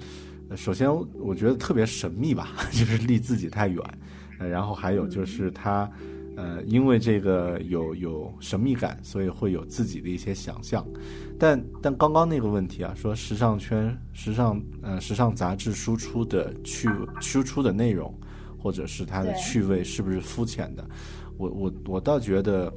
[0.50, 3.80] 呃首先我觉得特别神秘吧， 就是离自己太远，
[4.40, 5.88] 呃然后还有就是它。
[6.36, 10.88] 呃，因为这个有有神秘感，所以会有自己的一些想象。
[11.38, 16.88] 但但刚刚那个问题啊，说时尚圈、时尚呃时尚杂志输出的趣
[17.20, 18.18] 输出的内容，
[18.58, 20.90] 或者是它的趣味是不是肤浅的？
[21.38, 22.74] 我我我倒觉得，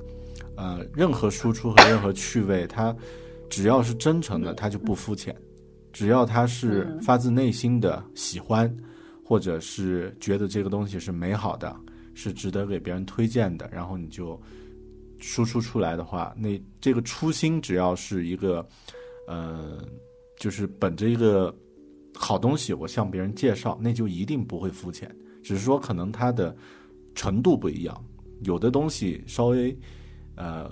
[0.57, 2.95] 呃，任何输出和任何趣味，它
[3.49, 5.35] 只要是真诚的，它就不肤浅；
[5.93, 8.75] 只要它是嗯发自内心的喜欢，
[9.25, 11.75] 或者是觉得这个东西是美好的。
[12.15, 14.39] 是值得给别人推荐的，然后你就
[15.19, 18.69] 输出出来的话，那这个初心只要是一个，
[19.27, 19.83] 呃，
[20.39, 21.57] 就是本着一个
[22.15, 25.11] 好东西，我向别人介绍，那就一定不会肤浅，
[25.43, 26.55] 只是说可能它的
[27.15, 28.05] 程度不一样，
[28.43, 29.75] 有的东西稍微
[30.37, 30.71] 呃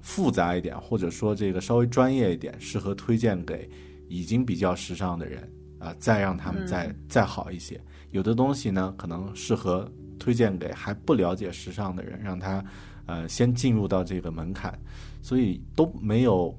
[0.00, 3.68] 复杂一点，或者说这个稍微专业一点，适合推荐给
[4.08, 7.80] 已经比较时尚的人啊、再让他们再、再好一些。
[8.10, 12.64] 有的东西呢，可能适合推荐给还不了解时尚的人，让他
[13.04, 14.76] 呃先进入到这个门槛，
[15.20, 16.58] 所以都没有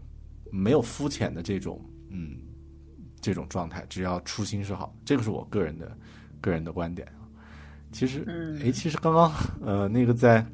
[0.52, 2.38] 没有肤浅的这种嗯
[3.20, 5.98] 这种状态，只要初心是好，这个是我个人的
[6.39, 7.26] 个人的观点啊。
[7.91, 9.32] 其实，嗯诶，其实刚刚
[9.62, 10.45] 呃那个在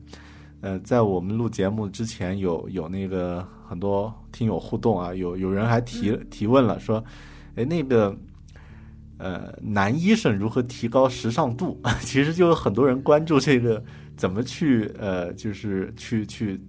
[0.63, 7.03] 呃在我们录节目之前有有那个很多听友互动啊，有有人还提提问了，说，
[7.55, 8.17] 诶那个。
[9.19, 11.79] 呃，男医生如何提高时尚度？
[12.01, 13.81] 其实就有很多人关注这个
[14.17, 16.59] 怎么去呃，就是去去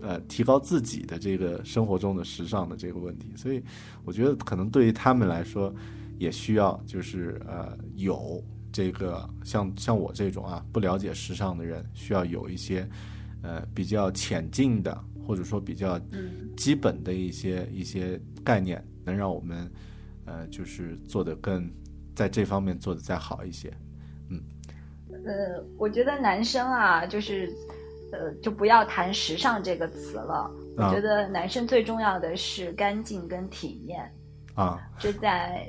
[0.00, 3.32] 呃提高自己的这个生活中的时尚的这个问题。
[3.34, 3.60] 所以
[4.04, 5.74] 我觉得可能对于他们来说，
[6.16, 8.40] 也需要就是呃有
[8.70, 12.88] 这个像像我这种啊不了解时尚的人，需要有一些
[13.46, 16.00] 呃比较浅近的或者说比较
[16.56, 19.70] 基本的一些一些概念，能让我们
[20.24, 21.70] 呃就是做的更。
[22.16, 23.70] 在这方面做的再好一些，
[24.30, 24.40] 嗯
[25.10, 27.54] 呃，我觉得男生啊，就是，
[28.10, 30.50] 呃，就不要谈时尚这个词了。
[30.78, 34.10] 我啊觉得男生最重要的是干净跟体面，
[34.54, 35.68] 啊，这在，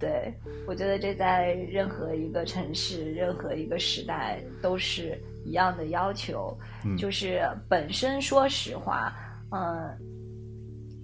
[0.00, 0.34] 对
[0.66, 5.16] 我觉得这在任何一个城市、任何一个时代都是
[5.48, 6.56] 一样的要求。
[6.84, 9.12] 嗯就是本身说实话，
[9.50, 9.96] 嗯、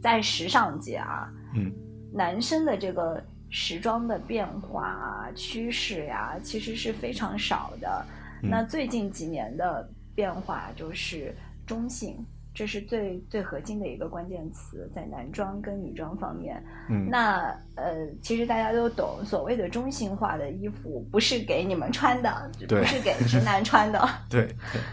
[0.03, 1.73] 在时尚界啊，嗯
[2.13, 8.07] 男生的这个时装的变化啊、趋势呀、其实是非常少的。
[8.43, 11.35] 嗯那最近几年的变化就是
[11.67, 12.25] 中性，
[12.55, 16.63] 这是最最核心的一个关键词，在男装跟女装方面。
[16.89, 24.09] 嗯那呃，其实大家都懂，所谓的中性化的衣服不是给你们穿的，对不是给直男穿的。
[24.31, 24.49] 对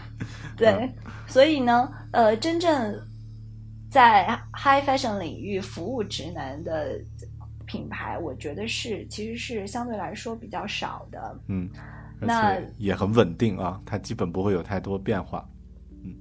[0.56, 0.92] 对，
[1.28, 3.00] 所以呢，呃，真正
[3.88, 7.00] 在 high fashion 领域服务直男的
[7.64, 11.40] 品牌，我觉得是其实是相对来说比较少的。
[11.46, 11.70] 嗯，
[12.20, 15.48] 而那且也很稳定啊，它基本不会有太多变化。
[16.04, 16.12] 嗯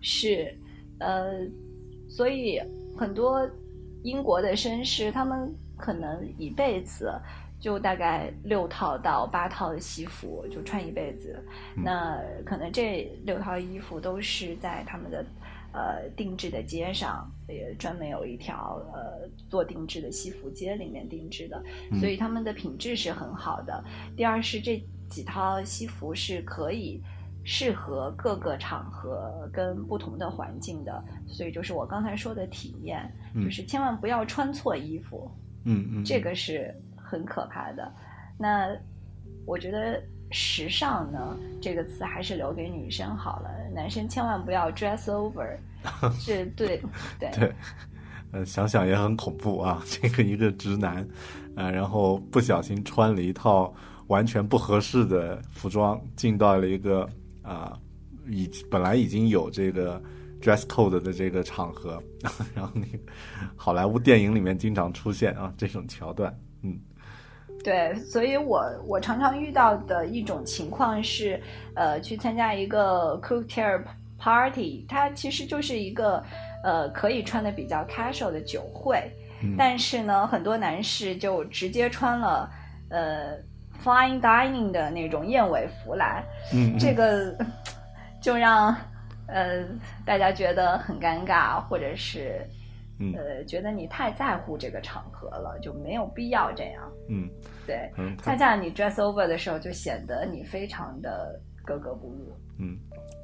[0.00, 0.56] 是，
[1.00, 1.46] 呃，
[2.08, 2.60] 所以
[2.96, 3.48] 很多
[4.02, 7.12] 英国的绅士，他们可能一辈子
[7.60, 11.42] 就大概六套到八套的西服，就穿一辈子。
[11.76, 15.24] 嗯那可能这六套衣服都是在他们的
[15.72, 23.84] 呃定制的街上，也专门有一条呃做定制的西服街里面定制的，嗯所以他们的品质是很好的。
[24.16, 27.02] 第二是这几套西服是可以
[27.50, 35.30] 适合各个场合跟不同的环境的，所以就是我刚才说的体验，嗯就是千万不要穿错衣服，
[35.64, 37.90] 嗯嗯，这个是很可怕的。
[38.36, 38.68] 那
[39.46, 39.98] 我觉得
[40.30, 45.56] 时尚呢这个词还是留给女生好了，男生千万不要 dress over，
[46.20, 46.78] 这对
[47.18, 47.54] 对对，
[48.32, 49.82] 呃，想想也很恐怖啊。
[49.88, 51.08] 这个一个直男，
[51.56, 53.72] 呃，然后不小心穿了一套
[54.08, 57.08] 完全不合适的服装，进到了一个
[57.48, 57.78] 啊、
[58.28, 60.00] 已本来已经有这个
[60.40, 62.02] dress code 的这个场合，
[62.54, 62.98] 然后那个
[63.56, 66.32] 好莱坞电影里面经常出现啊这种桥段，
[66.62, 66.78] 嗯。
[67.64, 71.42] 对，所以我我常常遇到的一种情况是，
[71.74, 73.82] 呃，去参加一个 cocktail
[74.16, 76.22] party，它其实就是一个
[76.62, 79.02] 呃可以穿的比较 casual 的酒会，
[79.42, 79.56] 嗯。
[79.58, 82.48] 但是呢，很多男士就直接穿了
[82.90, 83.36] 呃
[83.82, 87.36] fine dining 的那种燕尾服来，嗯，这个
[88.20, 88.74] 就让
[89.26, 89.64] 呃
[90.04, 92.46] 大家觉得很尴尬，或者是
[92.98, 93.14] 嗯。
[93.14, 96.90] 呃觉得你太在乎这个场合了，就没有必要这样。
[97.08, 97.28] 嗯。
[97.66, 102.32] 对，嗯，恰恰你 dress over 的时候，就显得你非常的格格不入。
[102.58, 102.76] 嗯，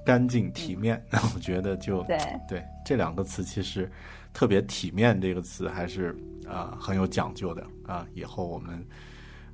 [0.04, 1.02] 干净体面，
[1.34, 2.18] 我觉得就对。
[2.48, 3.90] 对这两个词其实
[4.32, 6.14] 特别体面这个词还是
[6.46, 8.86] 啊、很有讲究的啊，以后我们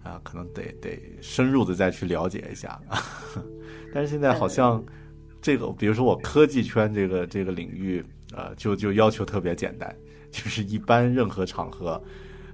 [0.03, 3.03] 啊、可能得得深入的再去了解一下啊。
[3.93, 4.83] 但是现在好像
[5.43, 9.95] 这个，比如说我科技圈这个这个领域，呃，就就要求特别简单，
[10.31, 12.03] 就是一般任何场合。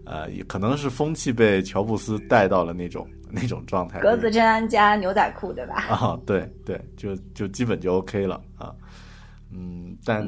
[0.08, 5.82] 呃，也可能是风气被乔布斯带到了那种那种状态，格子衬衫加牛仔裤，对吧？
[5.90, 8.72] 啊，对对，就就基本就 OK 了啊。
[9.50, 10.24] 嗯，但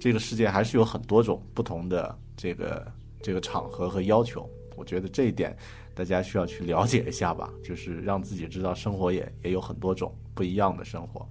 [0.00, 2.84] 这个世界还是有很多种不同的这个
[3.22, 5.56] 这个场合和要求，我觉得这一点
[5.94, 11.26] 大家需要去了解一下吧， 就是让自己知道生活也也有很多种不一样的生活。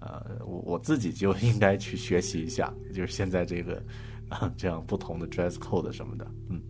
[0.00, 3.82] 呃，我我自己就应该去学习一下， 就是现在这个
[4.28, 6.60] 啊 这样不同的 dress code 什么的，嗯。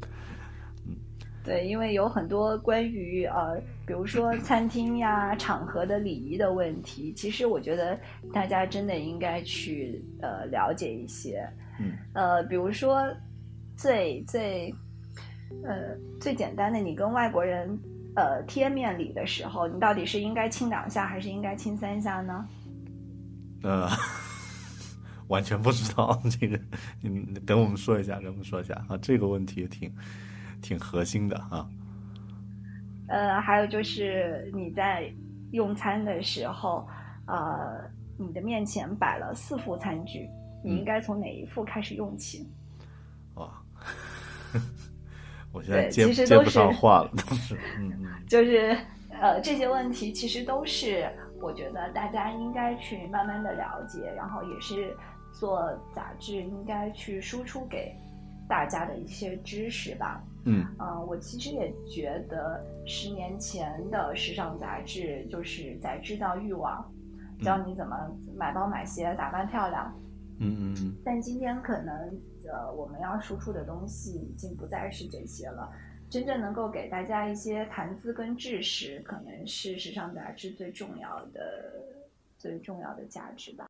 [1.45, 7.97] 对，因为有很多关于呃，比如说餐厅呀、 场合的礼仪的问题，其实我觉得
[8.33, 11.49] 大家真的应该去呃了解一些。
[11.79, 13.01] 嗯，呃，比如说
[13.77, 14.75] 最最
[15.65, 17.69] 呃最简单的，你跟外国人
[18.15, 22.47] 呃贴面礼的时候，你到底是应该亲两下还是应该亲三下呢？
[23.63, 23.89] 呃，
[25.29, 26.59] 完全不知道 这个，
[27.01, 29.93] 你等我们说一下，等我们说一下啊，这个问题挺
[30.61, 31.69] 挺核心的啊。
[33.09, 35.13] 呃，还有就是你在
[35.53, 36.87] 用餐的时候，
[37.27, 37.81] 呃，
[38.19, 40.29] 你的面前摆了四副餐具，
[40.65, 42.41] 你应该从哪一副开始用起？
[42.41, 42.49] 哇，
[45.57, 48.77] 我现在对接接不其实都是上话了，都 是，嗯嗯就是
[49.21, 54.95] 呃，这些问题其实都是我觉得大家应该去慢慢的了解，然后也是
[55.33, 57.95] 做杂志应该去输出给
[58.47, 60.23] 大家的一些知识吧。
[60.45, 66.85] 嗯呃，我其实也觉得十年前的时尚杂志就是在制造欲望，
[67.43, 67.97] 教你怎么
[68.37, 69.93] 买包买鞋、打扮漂亮。
[70.39, 71.95] 嗯嗯嗯，但今天可能
[72.49, 75.73] 呃，我们要输出的东西已经不再是这些了。
[76.09, 81.73] 真正能够给大家一些谈资跟知识，可能是时尚杂志最重要的、
[82.39, 83.66] 最重要的价值吧。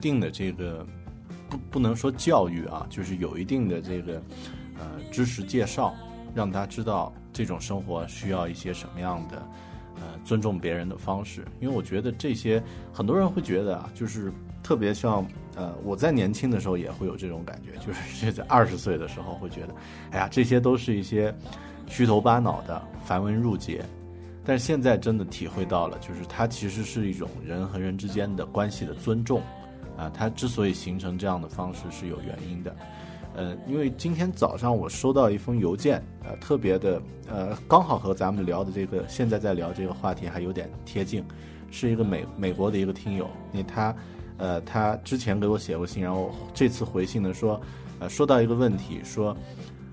[0.00, 0.86] 定的这个
[1.48, 4.20] 不不能说教育啊，就是有一定的这个
[4.78, 5.94] 呃知识介绍，
[6.34, 9.46] 让他知道这种生活需要一些什么样的
[9.96, 11.44] 呃尊重别人的方式。
[11.60, 14.32] 因为我觉得这些很多人会觉得啊，就是
[14.62, 15.24] 特别像
[15.54, 19.74] 呃我在年轻的时候也会有这种感觉，就是在二十岁的时候会觉得，
[20.12, 21.32] 哎呀，这些都是一些
[21.86, 23.84] 虚头巴脑的繁文缛节。
[24.42, 29.42] 但是现在真的体会到了，就是它其实是一种人和人之间的关系的尊重，
[30.00, 32.74] 啊，它之所以形成这样的方式是有原因的。
[33.36, 41.22] 呃，因为今天早上我收到一封邮件，呃，特别的，呃，刚好和咱们聊的这个现在在聊这个话题还有点贴近，
[41.70, 43.94] 是一个美美国的一个听友，那他，
[44.38, 47.60] 呃，他之前给我写过信，然后这次回信呢说，
[48.00, 49.36] 呃，说到一个问题，说，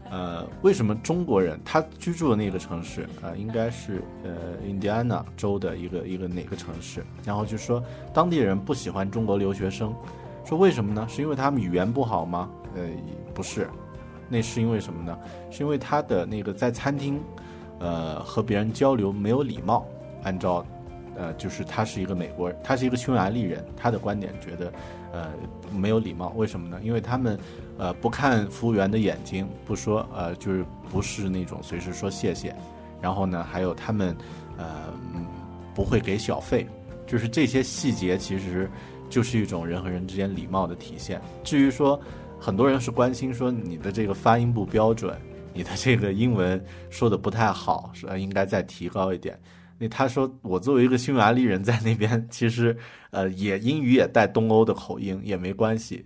[0.10, 4.32] 呃，为什么中国人他居住的那个城市，呃，应该是呃
[4.66, 7.84] 印第安纳州的一个一个哪个城市，然后就说
[8.14, 9.94] 当地人不喜欢中国留学生，
[10.46, 11.06] 说为什么呢？
[11.10, 12.50] 是因为他们语言不好吗？
[12.76, 12.84] 呃，
[13.34, 13.68] 不是，
[14.30, 15.18] 那是因为什么呢？
[15.52, 17.22] 是因为他的那个在餐厅，
[17.80, 19.86] 呃，和别人交流没有礼貌。
[20.24, 20.66] 按照，
[21.16, 24.74] 呃，就是他是一个美国人，他是一个匈牙利人，他的观点觉得，
[25.14, 25.30] 呃，
[25.72, 26.34] 没有礼貌。
[26.36, 26.80] 为什么呢？
[26.84, 27.38] 因为他们，
[27.78, 32.56] 呃，不看服务员的眼睛，不说，呃，就是不是那种随时说谢谢。
[33.02, 34.18] 然后呢，还有他们，
[34.58, 34.92] 呃，
[35.76, 36.68] 不会给小费，
[37.06, 38.70] 就是这些细节其实
[39.10, 41.22] 就是一种人和人之间礼貌的体现。
[41.44, 42.00] 至于说，
[42.40, 45.16] 很多人是关心说你的这个发音不标准，
[45.54, 46.60] 你的这个英文
[46.90, 49.40] 说的不太好，说应该再提高一点。
[49.78, 52.76] 那他说我作为一个匈牙利人在那边，其实
[53.12, 56.04] 呃也英语也带东欧的口音也没关系，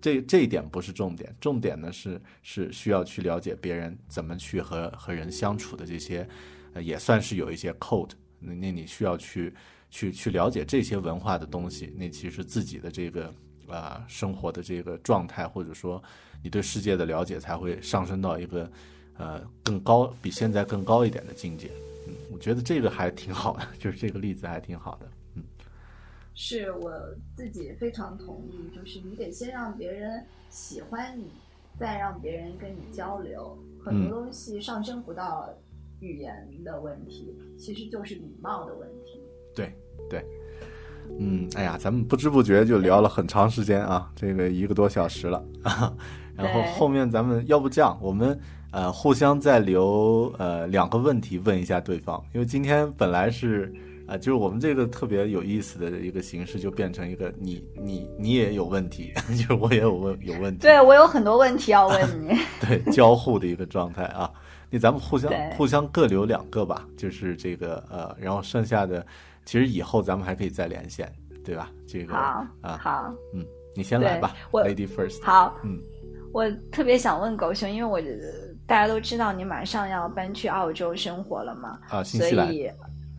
[0.00, 6.28] 这这一点不是重点，重点呢是是需要去了解别人怎么去和和人相处的这些，
[6.74, 9.52] 呃也算是有一些 code，那那你需要去
[9.90, 13.32] 去去了解这些文化的东西，那其实自己的这个。
[13.68, 16.02] 啊、生活的这个状态，或者说
[16.42, 18.72] 你对世界的了解，才会上升到一个
[19.18, 21.70] 呃更高，比现在更高一点的境界。
[22.06, 25.06] 嗯，我觉得这个还挺好的， 就是这个例子还挺好的。
[26.38, 26.92] 嗯，是我
[27.36, 31.32] 自己非常同意，就是你得先让别人喜欢你，
[31.78, 33.58] 再让别人跟你交流。
[33.84, 35.48] 很嗯多东西上升不到
[36.00, 39.20] 语言的问题，其实就是礼貌的问题。
[39.54, 39.72] 对
[40.08, 40.24] 对。
[41.18, 45.92] 嗯，哎呀，咱们不知不觉就聊了很长时间啊，这个一个多小时了啊。
[46.36, 48.38] 然后后面咱们要不这样，我们
[48.70, 53.74] 呃互相再留呃两个问题问一下对方，因为今天本来是
[54.08, 62.34] 啊、呃就是我们这个特别有意思的一个形式，就变成一个你你你也有问题， 就是我也有问有问题，对我有很多问题要问你。
[62.66, 64.30] 对交互的一个状态啊。
[64.70, 69.06] 那咱们互相互相各留两个吧，就是这个呃，然后剩下的
[69.44, 71.10] 其实以后咱们还可以再连线，
[71.44, 71.70] 对吧？
[71.86, 73.42] 这个好，啊，好，嗯，
[73.74, 75.22] 你先来吧我，Lady first。
[75.22, 75.78] 好，嗯，
[76.34, 77.98] 我特别想问狗熊，因为我
[78.66, 82.70] 大家都知道你马上要搬去澳洲生活了嘛，啊，新所西兰，以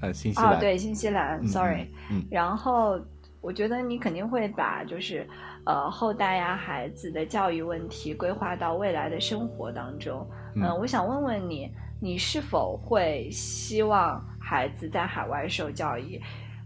[0.01, 2.99] 呃，新西啊，兰，对，新西兰、嗯 s o r r y 嗯然后
[3.41, 5.27] 我觉得你肯定会把就是
[5.65, 10.27] 呃后代呀、孩子的教育问题规划到未来的生活当中。
[10.55, 11.71] 嗯呃我想问问你，
[12.01, 16.21] 你是否会希望孩子在海外受教育？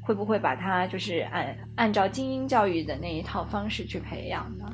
[0.05, 4.73] 会不会把他就是按按照精英教育的那一套方式去培养呢？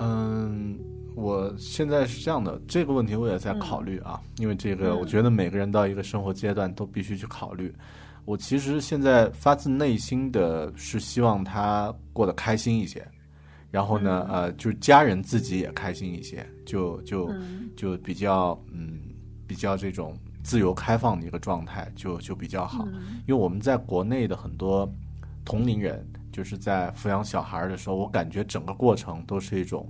[0.00, 0.76] 嗯，
[1.14, 7.72] 我现在是这样的，这个问题我也在考虑啊，因为这个嗯我觉得每个人到一个生活阶段都必须去考虑。
[8.24, 13.06] 我其实现在发自内心的是希望他过得开心一些，
[13.70, 18.98] 然后呢，呃，就是家人自己也开心一些，就就嗯就比较嗯
[19.46, 22.84] 比较这种自由开放的一个状态，就就比较好。
[22.86, 24.90] 嗯因为我们在国内的很多
[25.44, 29.86] 同龄人，就是在抚养小孩儿的时候，我感觉整个过程都是一种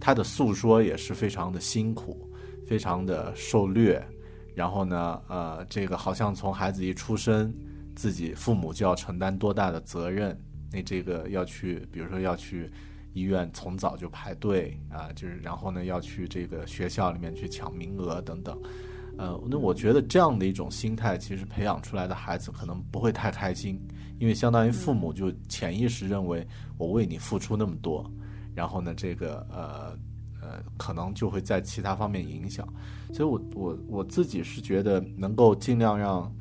[0.00, 2.28] 他的诉说也是非常的辛苦，
[2.66, 4.02] 非常的受虐。
[4.54, 7.54] 然后呢，呃，这个好像从孩子一出生，
[7.94, 10.36] 自己父母就要承担多大的责任？
[10.72, 12.70] 那这个要去，比如说要去
[13.12, 18.58] 医院从早就排队啊，就是然后呢要去这个学校里面去抢名额等等。
[19.18, 23.80] 呃，那我觉得这样的一种心态，其实培养出来的孩子可能不会太开心，
[24.18, 26.46] 因为相当于父母就潜意识认为
[26.78, 28.08] 我为你付出那么多，
[28.54, 29.96] 然后呢，这个呃
[30.40, 32.66] 呃，可能就会在其他方面影响。
[33.12, 36.32] 所以我我我自己是觉得能够尽量让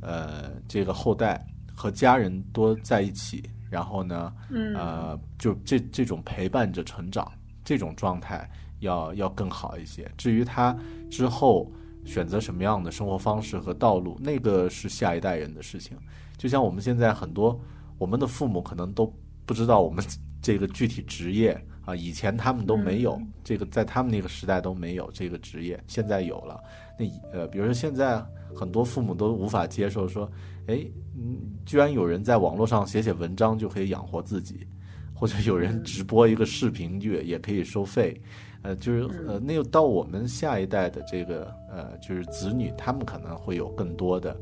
[0.00, 1.44] 呃这个后代
[1.74, 7.30] 和家人多在一起，然后呢，嗯呃，就这这种陪伴着成长
[7.64, 8.48] 这种状态
[8.80, 10.10] 要要更好一些。
[10.16, 10.76] 至于他
[11.10, 11.70] 之后
[12.04, 15.96] 选择什么样的生活方式和道路，那个是下一代人的事情。
[16.36, 17.58] 就像我们现在很多
[17.98, 19.12] 我们的父母可能都
[19.44, 20.02] 不知道我们
[20.40, 26.60] 这个具体职业啊，以前他们都没有、这个，在他们那个时代都没有这个职业，现在有了。
[26.98, 28.22] 那呃，比如说现在
[28.54, 30.30] 很多父母都无法接受说，
[30.66, 30.84] 哎，
[31.16, 34.66] 嗯，居然有人在网络上写写文章就可以养活自己，
[35.14, 38.20] 或者有人直播一个视频就也可以收费，
[38.62, 44.38] 呃，就是呃，那个到我们下一代的这个呃，就是子女，他们可能会有更多的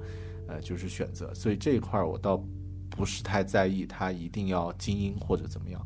[0.48, 2.44] 呃，就是选择，所以这一块儿我倒
[2.98, 5.80] 不是太在意他一定要精英或者怎么样。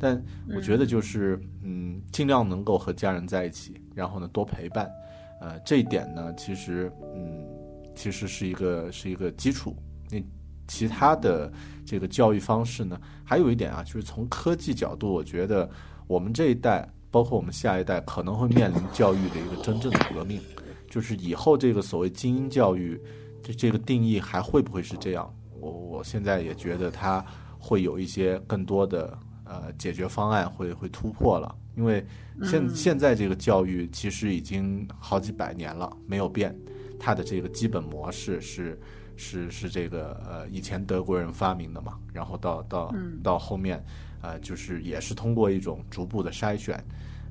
[0.00, 0.20] 但
[0.54, 4.90] 我觉得就是嗯，尽量能够和家人在一起，然后呢多陪伴，
[5.40, 7.46] 呃，这一点呢，其实嗯，
[7.94, 9.76] 其实是一个是一个基础。
[10.10, 10.18] 那
[10.66, 11.50] 其他的
[11.86, 15.70] 这个教育方式呢，还有一点啊，就是从科技角度，我觉得
[16.06, 20.40] 我们这一代，包括我们下一代，可能会面临教育的一个真正的革命，
[20.90, 23.00] 就是以后这个所谓精英教育，
[23.42, 25.32] 这这个定义还会不会是这样？
[25.64, 27.24] 我我现在也觉得它
[27.58, 32.04] 会有一些更多的呃解决方案会会突破了，因为
[32.42, 36.54] 现现在这个教育其实已经好几百年了，没有变，
[36.98, 38.78] 它的这个基本模式是。
[39.16, 42.92] 是是这个呃，以前德国人发明的嘛，然后到到
[43.22, 43.80] 到后面，
[44.20, 46.84] 呃，就是也是通过一种逐步的筛选，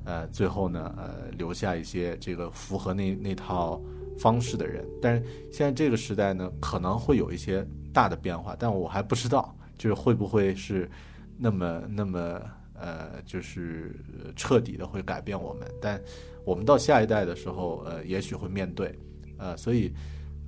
[0.06, 3.78] 呃，最后呢，呃，留下一些这个符合那那套
[4.18, 4.82] 方式的人。
[5.02, 7.62] 但是现在这个时代呢，可能会有一些
[7.94, 10.90] 大的变化，但我还不知道，就是会不会是
[11.38, 12.42] 那么那么
[12.74, 13.94] 呃，就是
[14.36, 15.66] 彻底的会改变我们。
[15.80, 15.98] 但
[16.44, 18.98] 我们到下一代的时候，呃，也许会面对，
[19.38, 19.90] 呃，所以。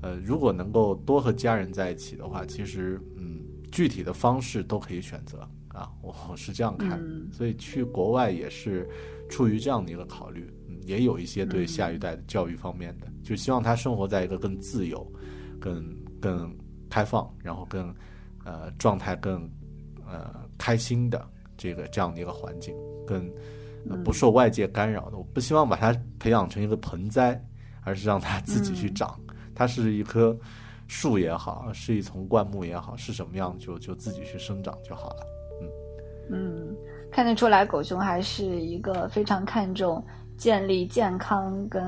[0.02, 3.40] 呃，如果能够多和家人在一起的话，其实嗯，
[3.72, 7.02] 具体的方式都可以选择啊，我我是这样看，
[7.32, 8.86] 所以去国外也是
[9.30, 15.10] 出于这样的一个考虑，嗯，也有一些对下一代的教育方面的，就希望他生活在一个更自由、
[15.58, 16.54] 更更
[16.90, 17.94] 开放，然后更
[18.44, 19.50] 呃状态更
[20.06, 21.24] 呃开心的
[21.56, 22.74] 这个这样的一个环境，
[23.06, 23.30] 更
[24.02, 25.16] 不受外界干扰的。
[25.16, 27.40] 我不希望把它培养成一个盆栽，
[27.82, 29.18] 而是让它自己去长。
[29.54, 30.36] 它是一棵
[30.86, 35.26] 树也好，是一丛灌木也好，是什么样就就自己去生长就好了。
[35.60, 35.68] 嗯
[36.28, 36.76] 嗯，
[37.10, 40.04] 看得出来，狗熊还是一个非常看重
[40.36, 41.82] 建立健康跟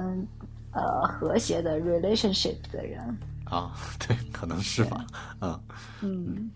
[0.73, 3.01] 呃和谐的 relationship 的人
[3.51, 3.73] 啊。
[4.07, 5.07] 对，可能是吧。
[5.41, 5.61] 嗯
[6.01, 6.51] 嗯。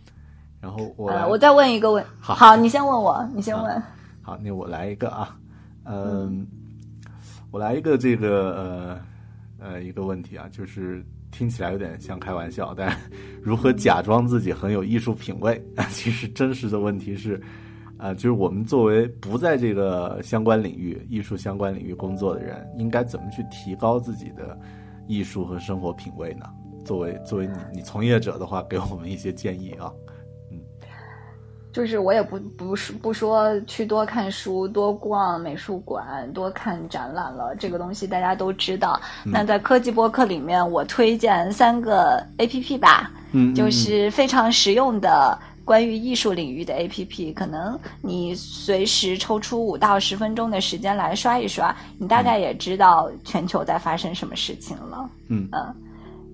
[0.60, 3.82] 然后我我再问一个问，好，你先问我，你先问。
[4.22, 5.36] 好，那我来一个啊。
[5.84, 6.46] 嗯，
[7.50, 9.00] 我来一个这个呃。
[9.64, 12.98] 呃，一个问题啊，就是听起来有点像开玩笑，但
[13.40, 15.64] 如何假装自己很有艺术品味？
[15.88, 17.40] 其实真实的问题是，
[17.96, 24.58] 啊，就是我们作为不在这个相关领域、艺术相关领域工作的人，应该怎么去提高自己的
[25.06, 26.46] 艺术和生活品味呢？
[26.84, 29.92] 作为作为你你从业者的话，给我们一些建议啊。
[30.50, 30.60] 嗯
[31.72, 39.00] 就是我也不不是不说去多看书、多逛美术馆、多看展览了，这个东西大家都知道。
[39.24, 47.32] 那在科技播客里面，我推荐三个 A P P 吧，嗯，就是非常实用的关于艺术领域的 A P P。
[47.32, 55.08] 可能你随时抽出五到十分钟的时间来刷一刷，你大概也知道全球在发生什么事情了。
[55.28, 55.74] 嗯嗯，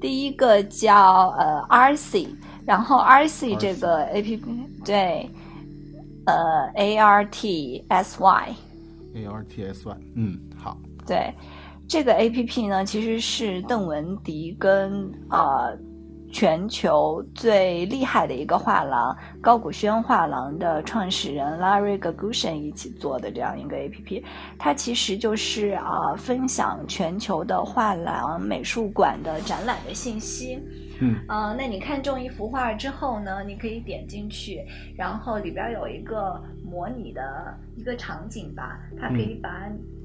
[0.00, 2.28] 第一个叫呃 R C。
[2.66, 4.44] 然后 R C 这个 A P P
[4.84, 5.30] 对，
[6.26, 10.76] 呃 A R T S Y，A R T S Y，嗯，好，
[11.06, 11.32] 对，
[11.88, 15.70] 这个 A P P 呢，其实是邓文迪跟啊。
[16.30, 24.22] 全球最厉害的一个画廊高古轩画廊的创始人 Larry Gagushin 一起做的这样一个 APP，
[24.58, 30.62] 它其实就是啊分享全球的画廊美术馆的展览的信息。
[31.00, 34.64] 嗯，呃，那你看中一幅画之后呢，你可以点进去，
[34.96, 39.48] 然后里边有一个模拟的一个场景吧，它可以把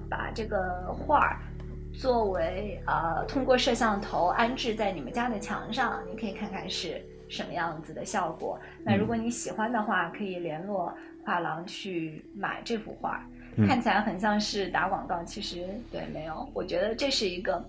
[0.10, 0.58] 把这个
[0.94, 1.38] 画。
[1.94, 8.60] 作为呃，通过摄像头安置在你们家的墙上，你可以看看是什么样子的效果。
[8.84, 10.94] 那如果你喜欢的话，可以联络
[11.24, 13.26] 画廊去买这幅画。
[13.68, 16.50] 看起来很像是打广告，其实对没有。
[16.54, 17.64] 我觉得这是一个，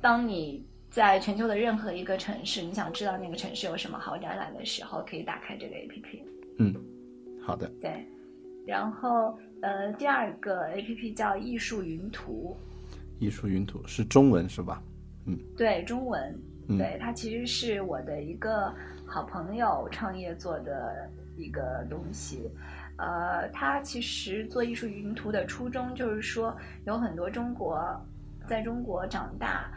[0.00, 6.22] 当你在全球的任何一个城市，你想知道那个城市有什么好展览的时候，可以打开这个 APP。
[6.58, 6.74] 嗯，
[7.40, 7.70] 好的。
[7.80, 8.04] 对，
[8.66, 12.56] 然后呃，第二个 APP 叫艺术云图。
[13.18, 14.82] 艺术云图是中文是吧？
[15.26, 16.38] 嗯，对，中文，
[16.68, 18.74] 对，它其实是我的一个
[19.06, 22.50] 好朋友创业做的一个东西。
[22.96, 27.80] 呃，他其实做艺术云图的初衷就是说，有很多中国
[28.48, 29.70] 在中国长大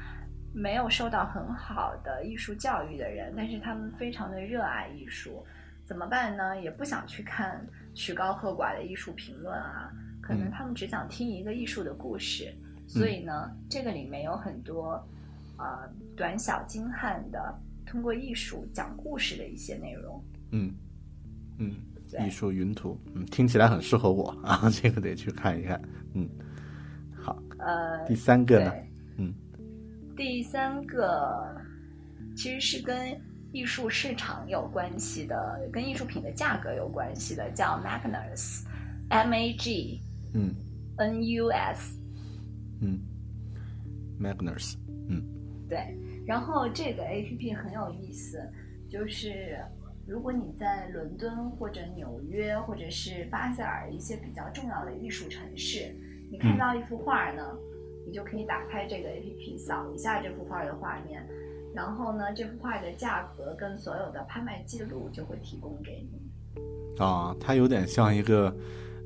[0.53, 5.45] 没有受到很好的艺术教育的人，但是他们非常的热爱艺术，
[5.85, 6.59] 怎么办呢？
[6.59, 7.63] 也不想去看
[7.93, 12.51] 曲高和寡的艺术评论啊，可能他们只想听一个艺术的故事。
[12.91, 15.01] 所以呢，这个里面有很多，
[15.57, 20.21] 呃，短小精悍的，通过艺术讲故事的一些内容。
[20.51, 20.73] 嗯
[21.57, 21.73] 嗯，
[22.19, 25.81] 艺术云图，嗯，听起来很适合我啊， 这个得去看一看。
[26.13, 26.29] 嗯，
[27.15, 27.41] 好。
[27.59, 28.73] 呃，第三个呢？
[29.15, 29.33] 嗯，
[30.17, 31.55] 第三个
[32.35, 33.17] 其实是跟
[33.53, 40.01] 艺术市场有关系的，跟艺术品的价格有关系的，叫 Magnus，M A G
[40.33, 40.53] 嗯
[40.97, 42.00] N U S。
[42.81, 42.99] 嗯
[44.19, 44.75] ，Magnus，
[45.07, 45.23] 嗯
[45.69, 45.95] 对，
[46.25, 48.41] 然后这个 A P P 很有意思，
[48.89, 49.57] 就是
[50.05, 55.95] 如果你在伦敦或者纽约或者是巴塞尔一些比较重要的艺术城市，
[56.29, 57.57] 你看到一幅画呢，
[58.05, 61.25] 你就可以打开这个 A P P 扫一下这幅画的画面，
[61.73, 66.19] 然后呢，这幅画的价格跟所有的拍卖记录就会提供给你。
[67.01, 68.53] 啊，它有点像一个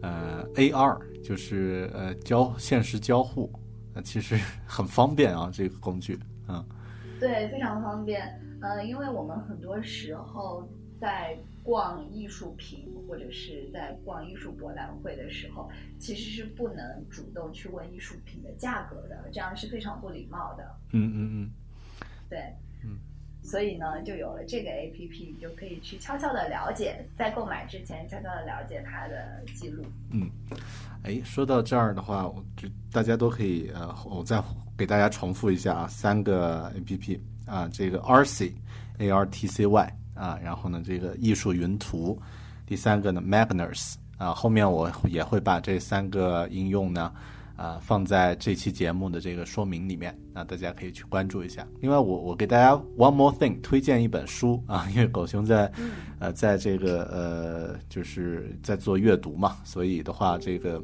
[0.01, 3.49] 呃 AR，就是呃交现实交互，
[3.95, 6.63] 呃其实 很方便啊，这个工具，嗯
[7.19, 8.39] 对，非常方便。
[8.61, 10.67] 呃，因为我们很多时候
[10.99, 15.69] 在逛艺术品或者是在逛艺术博览会的时候，
[15.99, 20.63] 其实是不能主动去问艺术品的价格的，这样是非常不礼貌的。
[20.93, 21.51] 嗯嗯嗯，
[22.29, 22.39] 对，
[22.83, 22.99] 嗯，
[23.45, 29.85] 所以呢，就有了这个 A P P，你就可以去悄悄的了解，在购买之前悄悄的了解它的记录。
[30.11, 30.27] 嗯
[31.03, 34.43] 哎，说到这儿的话，我就大家都可以呃，我再
[34.75, 38.51] 给大家重复一下啊，三个 A P P 啊，这个 RC
[38.97, 42.19] A R T C Y 啊，然后呢这个艺术云图，
[42.65, 47.13] 第三个呢 Magnus 啊，后面我也会把这三个应用呢。
[47.57, 51.65] 啊，放在这期节目的这个说明里面，那大家可以去关注一下。
[51.79, 55.71] 另外，我我给大家 one more thing 推荐一本书啊，因为狗熊在
[56.19, 60.83] 呃在这个呃就是在做阅读嘛，所以的话，这个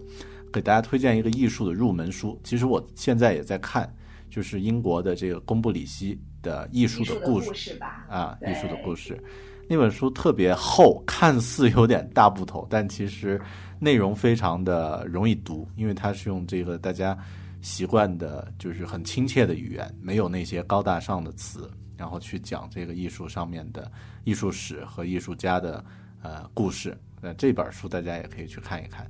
[0.54, 2.40] 给大家推荐一个艺术的入门书。
[2.46, 3.94] 其实我现在也在看，
[4.30, 9.22] 就是英国的这个贡布里希的艺术的故事故事吧，啊，艺术的故事。
[9.68, 13.40] 那本书特别厚，看似有点大部头，但其实
[13.80, 17.18] 内容非常的容易读，因为它是用这个大家
[17.62, 23.92] 习惯的，就是很亲切的语言，没有那些高大上的词，然后去讲这个艺术上面的
[24.24, 25.84] 艺术史和艺术家的
[26.22, 26.98] 呃故事。
[27.22, 29.10] 那，这本书大家也可以去看一看，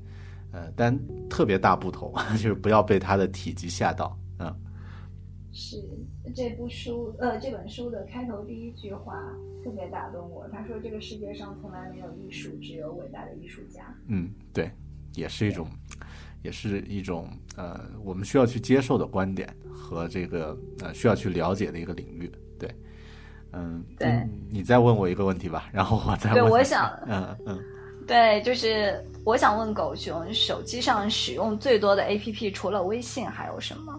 [0.52, 0.98] 呃，但
[1.30, 4.54] 特别大不同， 就是不要被它的体积吓到，嗯。
[5.54, 5.78] 是
[6.34, 9.14] 这部书，呃，这本书的开头第一句话
[9.62, 10.48] 特别打动我。
[10.48, 13.94] 他说：“这个世界上从来没有艺术，只有伟大的艺术家。
[14.08, 14.72] 嗯，对，
[15.14, 15.68] 也是一种，
[16.44, 22.32] 也是一种呃，我们需要去接受的观点和这个呃需要去了解的一个领域。
[22.60, 22.74] 对，
[23.54, 26.52] 嗯，对嗯你再问我一个问题吧， 然后我再问对问。
[26.52, 27.60] 我想 嗯嗯，”
[28.08, 33.94] 对，就是我想问狗熊，手机上使用最多的 APP 除了微信还有什么？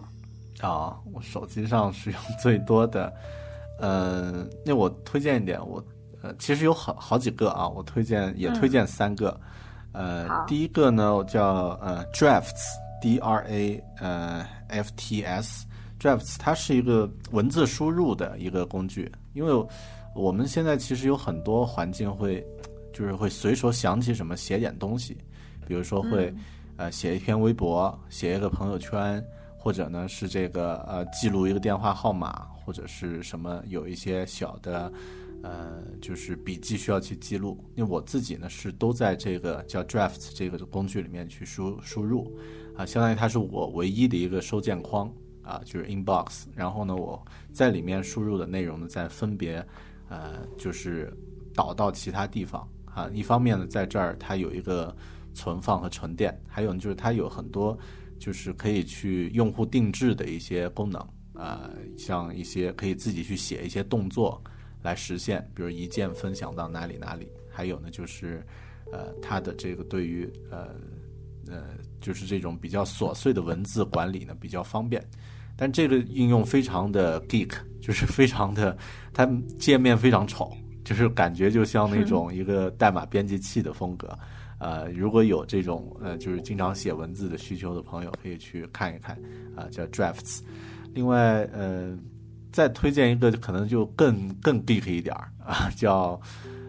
[0.60, 3.12] 啊，我手机上使用最多的，
[3.81, 5.85] 呃，那我推荐一点，我
[6.23, 9.40] 呃其实有好好几个啊，我推荐也推荐三个，
[9.93, 15.66] 呃，第一个呢叫呃 Drafts，D R A 呃 F T S。
[16.01, 19.66] Drafts 它是一个文字输入的一个工具，因为
[20.16, 22.44] 我们现在其实有很多环境会，
[22.93, 25.16] 就是会随手想起什么写点东西，
[25.64, 26.35] 比如说会、
[26.77, 29.24] 呃写一篇微博，写一个朋友圈，
[29.56, 34.93] 或者呢是这个呃记录一个电话号码，或者是什么有一些小的
[35.43, 37.59] 呃就是笔记需要去记录。
[37.74, 42.32] 因为我自己呢是都在这个叫 Draft 这个工具里面去输输入，
[42.77, 45.12] 啊，相当于它是我唯一的一个收件框
[45.43, 46.44] 啊，就是 inbox。
[46.55, 49.64] 然后呢我在里面输入的内容呢再分别
[50.09, 51.12] 呃就是
[51.55, 53.10] 导到其他地方啊。
[53.12, 54.94] 一方面呢在这儿它有一个
[55.35, 57.78] 存放和沉淀，还有就是它有很多
[58.19, 61.01] 就是可以去用户定制的一些功能
[61.35, 64.40] 啊、像一些可以自己去写一些动作
[64.83, 67.29] 来实现，比如一键分享到哪里哪里。
[67.49, 68.43] 还有呢就是
[68.91, 70.75] 呃它的这个对于呃
[71.47, 71.65] 呃
[72.01, 75.03] 就是这种比较琐碎的文字管理呢比较方便。
[75.55, 78.77] 但这个应用非常的 geek，就是非常的，
[79.13, 79.27] 它
[79.59, 80.51] 界面非常丑，
[80.83, 84.19] 就是感觉就像那种 一个代码编辑器的风格。
[84.59, 89.15] 呃，如果有这种呃，就是经常写文字的需求的朋友，可以去看一看
[89.55, 90.41] 啊、叫 Drafts。
[90.95, 91.99] 另外，呃，
[92.53, 96.20] 再推荐一个，可能就更更 geek 一点儿 啊，叫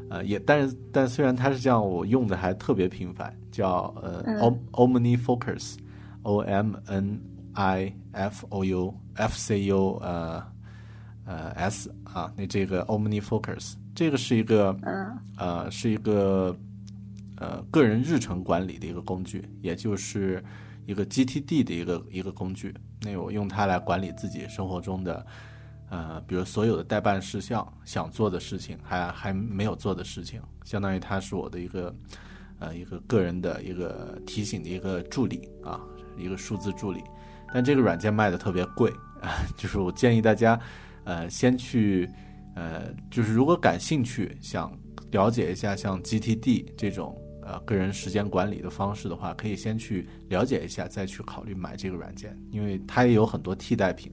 [0.10, 7.20] 呃也，但是但虽然它是这样，我用的还特别频繁，叫呃、Om Omni Focus，O M N
[7.54, 10.44] I F O U F C U 呃
[11.26, 16.56] 呃 S 啊，那这个 Omni Focus 这个是一个嗯呃是一个
[17.38, 20.44] 呃个人日程管理的一个工具，也就是
[20.86, 22.74] 一个 GTD 的一个一个工具。
[23.02, 25.26] 那我用它来管理自己生活中的
[25.94, 31.96] 呃，比如所有的代办事项、想做的事情，还还没有做的事情，相当于它是我的一个
[32.58, 35.80] 呃一个个人的一个提醒的一个助理啊，
[36.18, 37.04] 一个数字助理。
[37.54, 38.90] 但这个软件卖的特别贵
[39.22, 40.60] 啊， 就是我建议大家
[41.04, 42.10] 呃先去
[42.56, 44.76] 呃，就是如果感兴趣，想
[45.12, 54.12] 了解一下像 GTD 这种呃个人时间管理的方式的话，可以先去了解一下，再去考虑买这个软件，因为它也有很多替代品，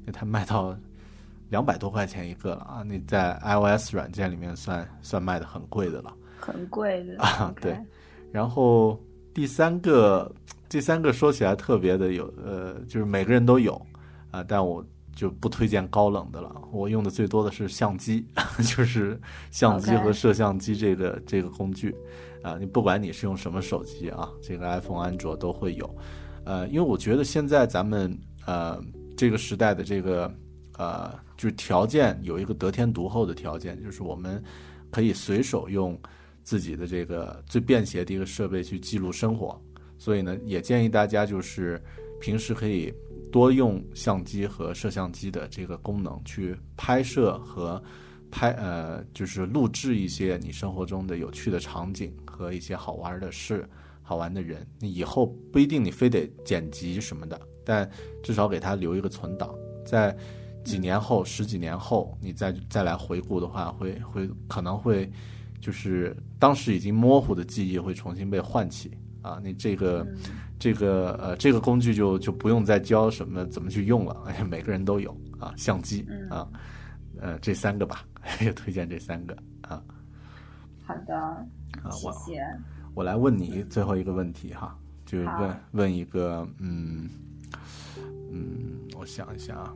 [0.00, 0.76] 因为它卖到
[1.50, 6.14] 两百多块钱一个了啊，那在 iOS 软件里面算算卖的很贵的了。
[6.38, 7.78] 很贵的啊对
[8.32, 8.98] 然后
[9.34, 10.32] 第三个，
[10.68, 13.80] 第三个说起来特别的有，呃，就是每个人都有
[14.30, 16.54] 啊、但我就不推荐高冷的了。
[16.72, 18.24] 我用的最多的是相机，
[18.64, 19.20] 就是
[19.50, 21.94] 相机和摄像机这个这个工具
[22.42, 25.94] 啊、你不管你是用什么手机啊，这个 iPhone、安卓都会有。
[26.44, 28.16] 呃，因为我觉得现在咱们
[28.46, 28.80] 呃
[29.16, 30.32] 这个时代的这个
[30.80, 34.42] 呃就是条件有一个得天独厚的条件，就是我们
[34.90, 35.98] 可以随手用
[36.42, 39.60] 自己的这个最便携的一个设备去记录生活，
[39.98, 41.80] 所以呢，也建议大家就是
[42.18, 42.92] 平时可以
[43.30, 47.82] 多用相机和摄像机的这个功能去拍摄和
[48.30, 53.68] 拍呃，就是录制一些你生活中的有趣的场景和一些好玩的事、
[54.02, 54.66] 好玩的人。
[54.78, 57.88] 你以后不一定你非得剪辑什么的，但
[58.22, 59.54] 至少给它留一个存档，
[59.84, 60.16] 在
[60.64, 65.10] 几年后、十几年后，你再再来回顾的话，会会可能会
[65.60, 68.90] 就是当时已经模糊的记忆会重新被唤起
[69.22, 69.40] 啊。
[69.42, 70.06] 你这个、
[70.58, 76.48] 这个呃这个工具就就不用再教什么怎么去用了，而且每个人都有啊，相机啊，
[77.20, 78.04] 呃这三个吧，
[78.40, 79.82] 也推荐这三个啊。
[80.84, 82.42] 好的，啊，我谢谢。
[82.94, 84.76] 我来问你最后一个问题哈，
[85.06, 87.08] 就是问问一个，嗯
[88.30, 89.72] 嗯，我想一下啊，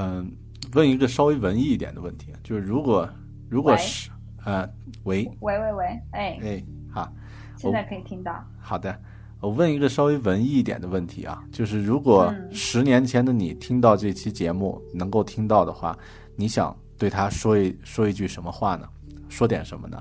[0.00, 0.30] 嗯，
[0.74, 3.08] 问一个稍微文艺一点的问题，就是如果
[3.48, 4.08] 如果是
[4.44, 4.64] 呃，
[5.02, 7.12] 喂，喂喂喂，哎，哎，好，
[7.56, 8.32] 现在可以听到。
[8.60, 8.96] 好的，
[9.40, 15.98] 我问一个稍微文艺一点的问题啊，就是如果嗯十年前的你听到这期节目能够听到的话，
[16.36, 18.88] 你想对他说一说一句什么话呢？
[19.28, 20.00] 说点什么呢？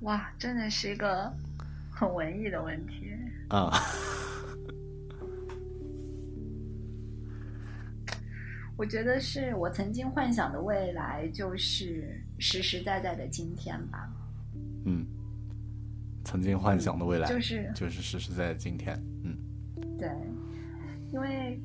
[0.00, 1.32] 哇，真的是一个
[1.90, 3.12] 很文艺的问题。
[3.50, 3.70] 啊、
[8.82, 14.12] 我觉得是我曾经幻想的未来，就是实实在在的今天吧。
[14.84, 15.06] 嗯，
[16.24, 19.00] 曾经幻想的未来，就是就是实实在在今天。
[19.22, 19.38] 嗯
[19.96, 20.10] 对，
[21.12, 21.60] 因为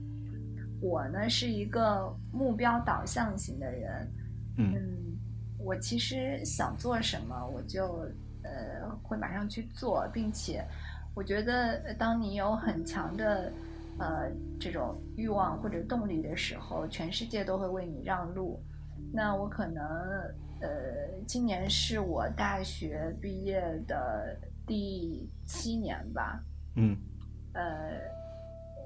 [0.80, 4.12] 我呢是一个目标导向型的人，
[4.58, 5.18] 嗯嗯，
[5.58, 8.08] 我其实想做什么，我就
[8.44, 10.64] 呃会马上去做，并且
[11.16, 13.52] 我觉得呃当你有很强的
[14.00, 18.62] 呃这种欲望或者动力的时候，全世界都会为你让路。
[19.14, 19.84] 那我可能
[20.62, 20.70] 呃
[21.26, 26.44] 今年是我大学毕业的第七年吧，
[26.76, 26.98] 嗯
[27.54, 27.92] 呃，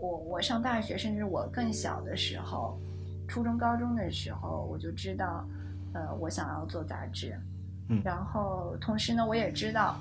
[0.02, 2.80] 我我上大学，甚至我更小的时候，
[3.28, 5.46] 初中、高中的时候，我就知道，
[5.94, 7.36] 呃，我想要做杂志。
[7.90, 9.98] 嗯然后同时呢，我也知道，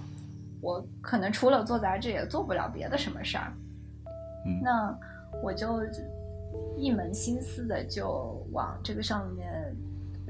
[0.60, 3.52] 我可能除了做杂志，也做不了别的什么事儿。
[4.46, 4.98] 嗯那
[5.42, 5.80] 我就
[6.76, 9.76] 一门心思的就往这个上面、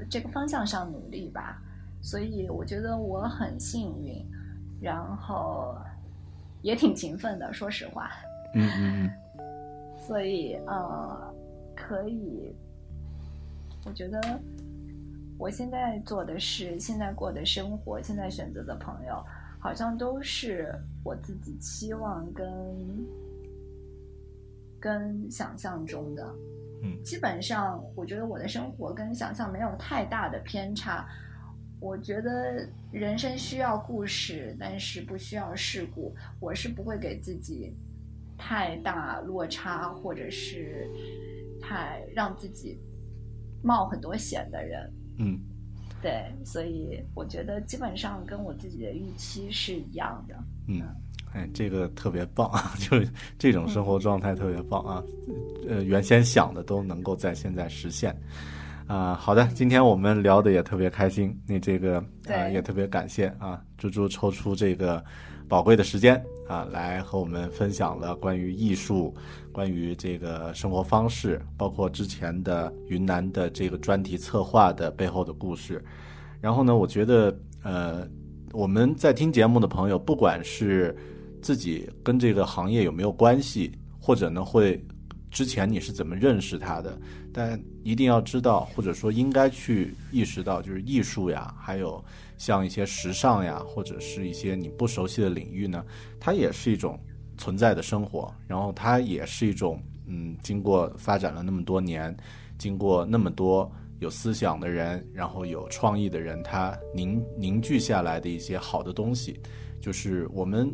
[0.09, 1.61] 这个方向上努力吧。
[2.01, 4.25] 所以我觉得我很幸运，
[4.81, 5.75] 然后
[6.63, 8.09] 也挺勤奋的，说实话。
[8.55, 9.11] 嗯嗯
[9.95, 11.33] 所以呃，
[11.75, 12.55] 可以，
[13.85, 14.19] 我觉得
[15.37, 19.23] 我现在做的事，现在过的生活，现在选择的朋友，
[19.59, 20.73] 好像都是
[21.03, 22.45] 我自己期望跟
[24.81, 26.35] 跟想象中的。
[26.83, 31.07] 嗯基本上，我觉得我的生活跟想象没有太大的偏差。
[31.79, 36.15] 我觉得人生需要故事，但是不需要事故。
[36.39, 37.75] 我是不会给自己
[38.37, 40.89] 太大落差，或者是
[41.61, 42.79] 太让自己
[43.63, 44.93] 冒很多险的人。
[45.19, 45.39] 嗯
[46.01, 50.35] 对，所以我觉得基本上跟我自己的预期是一样的。
[50.67, 50.81] 嗯，
[51.33, 52.73] 哎，这个特别棒啊！
[52.79, 53.09] 就是
[53.39, 55.03] 这种生活状态特别棒啊，
[55.67, 58.15] 呃，原先想的都能够在现在实现。
[58.87, 65.01] 啊、好的，今天我们聊的也特别开心，那这个啊、对也特别感谢啊，猪猪抽出这个
[65.47, 69.15] 宝贵的时间啊，来和我们分享了关于艺术、
[69.53, 75.81] 关于这个生活方式，包括之前的云南的这个专题策划的背后的故事。
[76.41, 77.33] 然后呢，我觉得
[77.63, 78.05] 呃，
[78.51, 80.93] 我们在听节目的朋友，不管是
[81.41, 84.83] 自己跟这个行业有没有关系，或者呢会
[85.29, 86.99] 之前你是怎么认识它的，
[87.33, 92.03] 但一定要知道，或者说应该去意识到，就是艺术呀，还有
[92.37, 95.85] 像一些时尚呀，或者是一些你不熟悉的领域呢，
[96.19, 96.99] 它也是一种
[97.37, 102.15] 存在的生活，然后它也是一种嗯，经过发展了那么多年，
[102.57, 109.39] 经过那么多有思想的人，然后有创意的人，他凝凝聚下来的一些好的东西，
[109.79, 110.69] 就是我们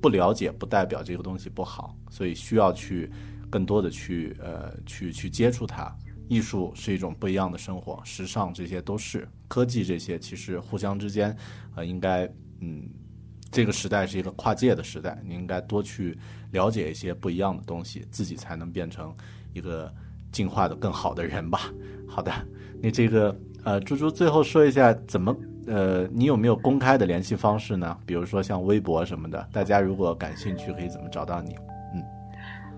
[0.00, 3.10] 不了解，不代表这个东西不好，所以需要去
[3.50, 5.94] 更多的去呃去去接触它。
[6.28, 11.34] 艺术是一种不一样的生活，时尚这些都是，科技这些其实互相之间，
[11.74, 12.30] 呃，应该
[12.60, 12.86] 嗯，
[13.50, 16.18] 这个时代是一个跨界的时代，你应该多去
[16.50, 19.16] 了解一些不一样的东西，自己才能变成
[19.54, 19.90] 一个
[20.30, 21.72] 进化的更好的人吧。
[22.06, 22.30] 好的，
[22.82, 23.34] 那这个
[23.64, 25.34] 呃，猪猪最后说一下怎么
[25.68, 27.96] 呃，你有没有公开的联系方式呢？
[28.06, 31.54] 比如说像微博什么的，大家如果感兴趣，可以怎么找到你？
[31.94, 32.02] 嗯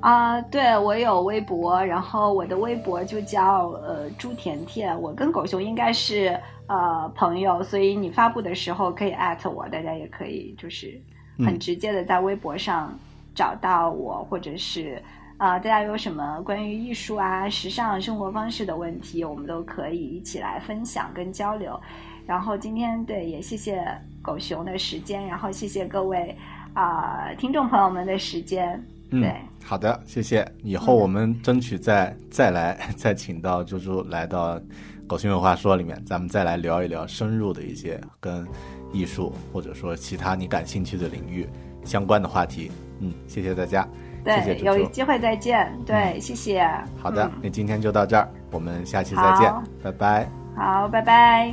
[0.00, 6.38] 啊，对我有微博，然后我的微博就叫呃朱甜甜，我跟狗熊应该是
[6.68, 10.98] 呃朋友，所以你发布的时候可以艾特我，大家也可以就是
[11.38, 12.98] 很直接的在微博上
[13.34, 15.02] 找到我，或者是
[15.40, 21.80] 啊、大家有什么关于艺术啊、时尚生活方式的问题，我们都可以一起来分享跟交流。
[22.26, 23.82] 然后今天对也谢谢
[24.20, 26.36] 狗熊的时间，然后谢谢各位
[26.74, 28.70] 啊、听众朋友们的时间，
[29.12, 29.34] 嗯对。，
[29.64, 30.46] 好的，谢谢。
[30.62, 34.58] 以后我们争取再再来再请到猪猪来到
[35.06, 38.46] 《狗熊有话说》里面，咱们再来聊一聊深入的一些跟
[38.92, 41.48] 艺术或者说其他你感兴趣的领域
[41.82, 42.70] 相关的话题。
[43.00, 43.88] 嗯，谢谢大家，
[44.24, 44.64] 谢谢对。
[44.64, 45.70] 有机会再见。
[45.86, 46.66] 对，谢谢。
[47.00, 49.52] 好的嗯，那今天就到这儿，我们下期再见，
[49.82, 50.28] 拜拜。
[50.56, 51.52] 好，拜拜。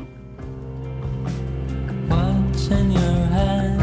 [2.10, 3.80] What's in your hand?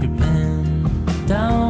[0.00, 1.69] You've been down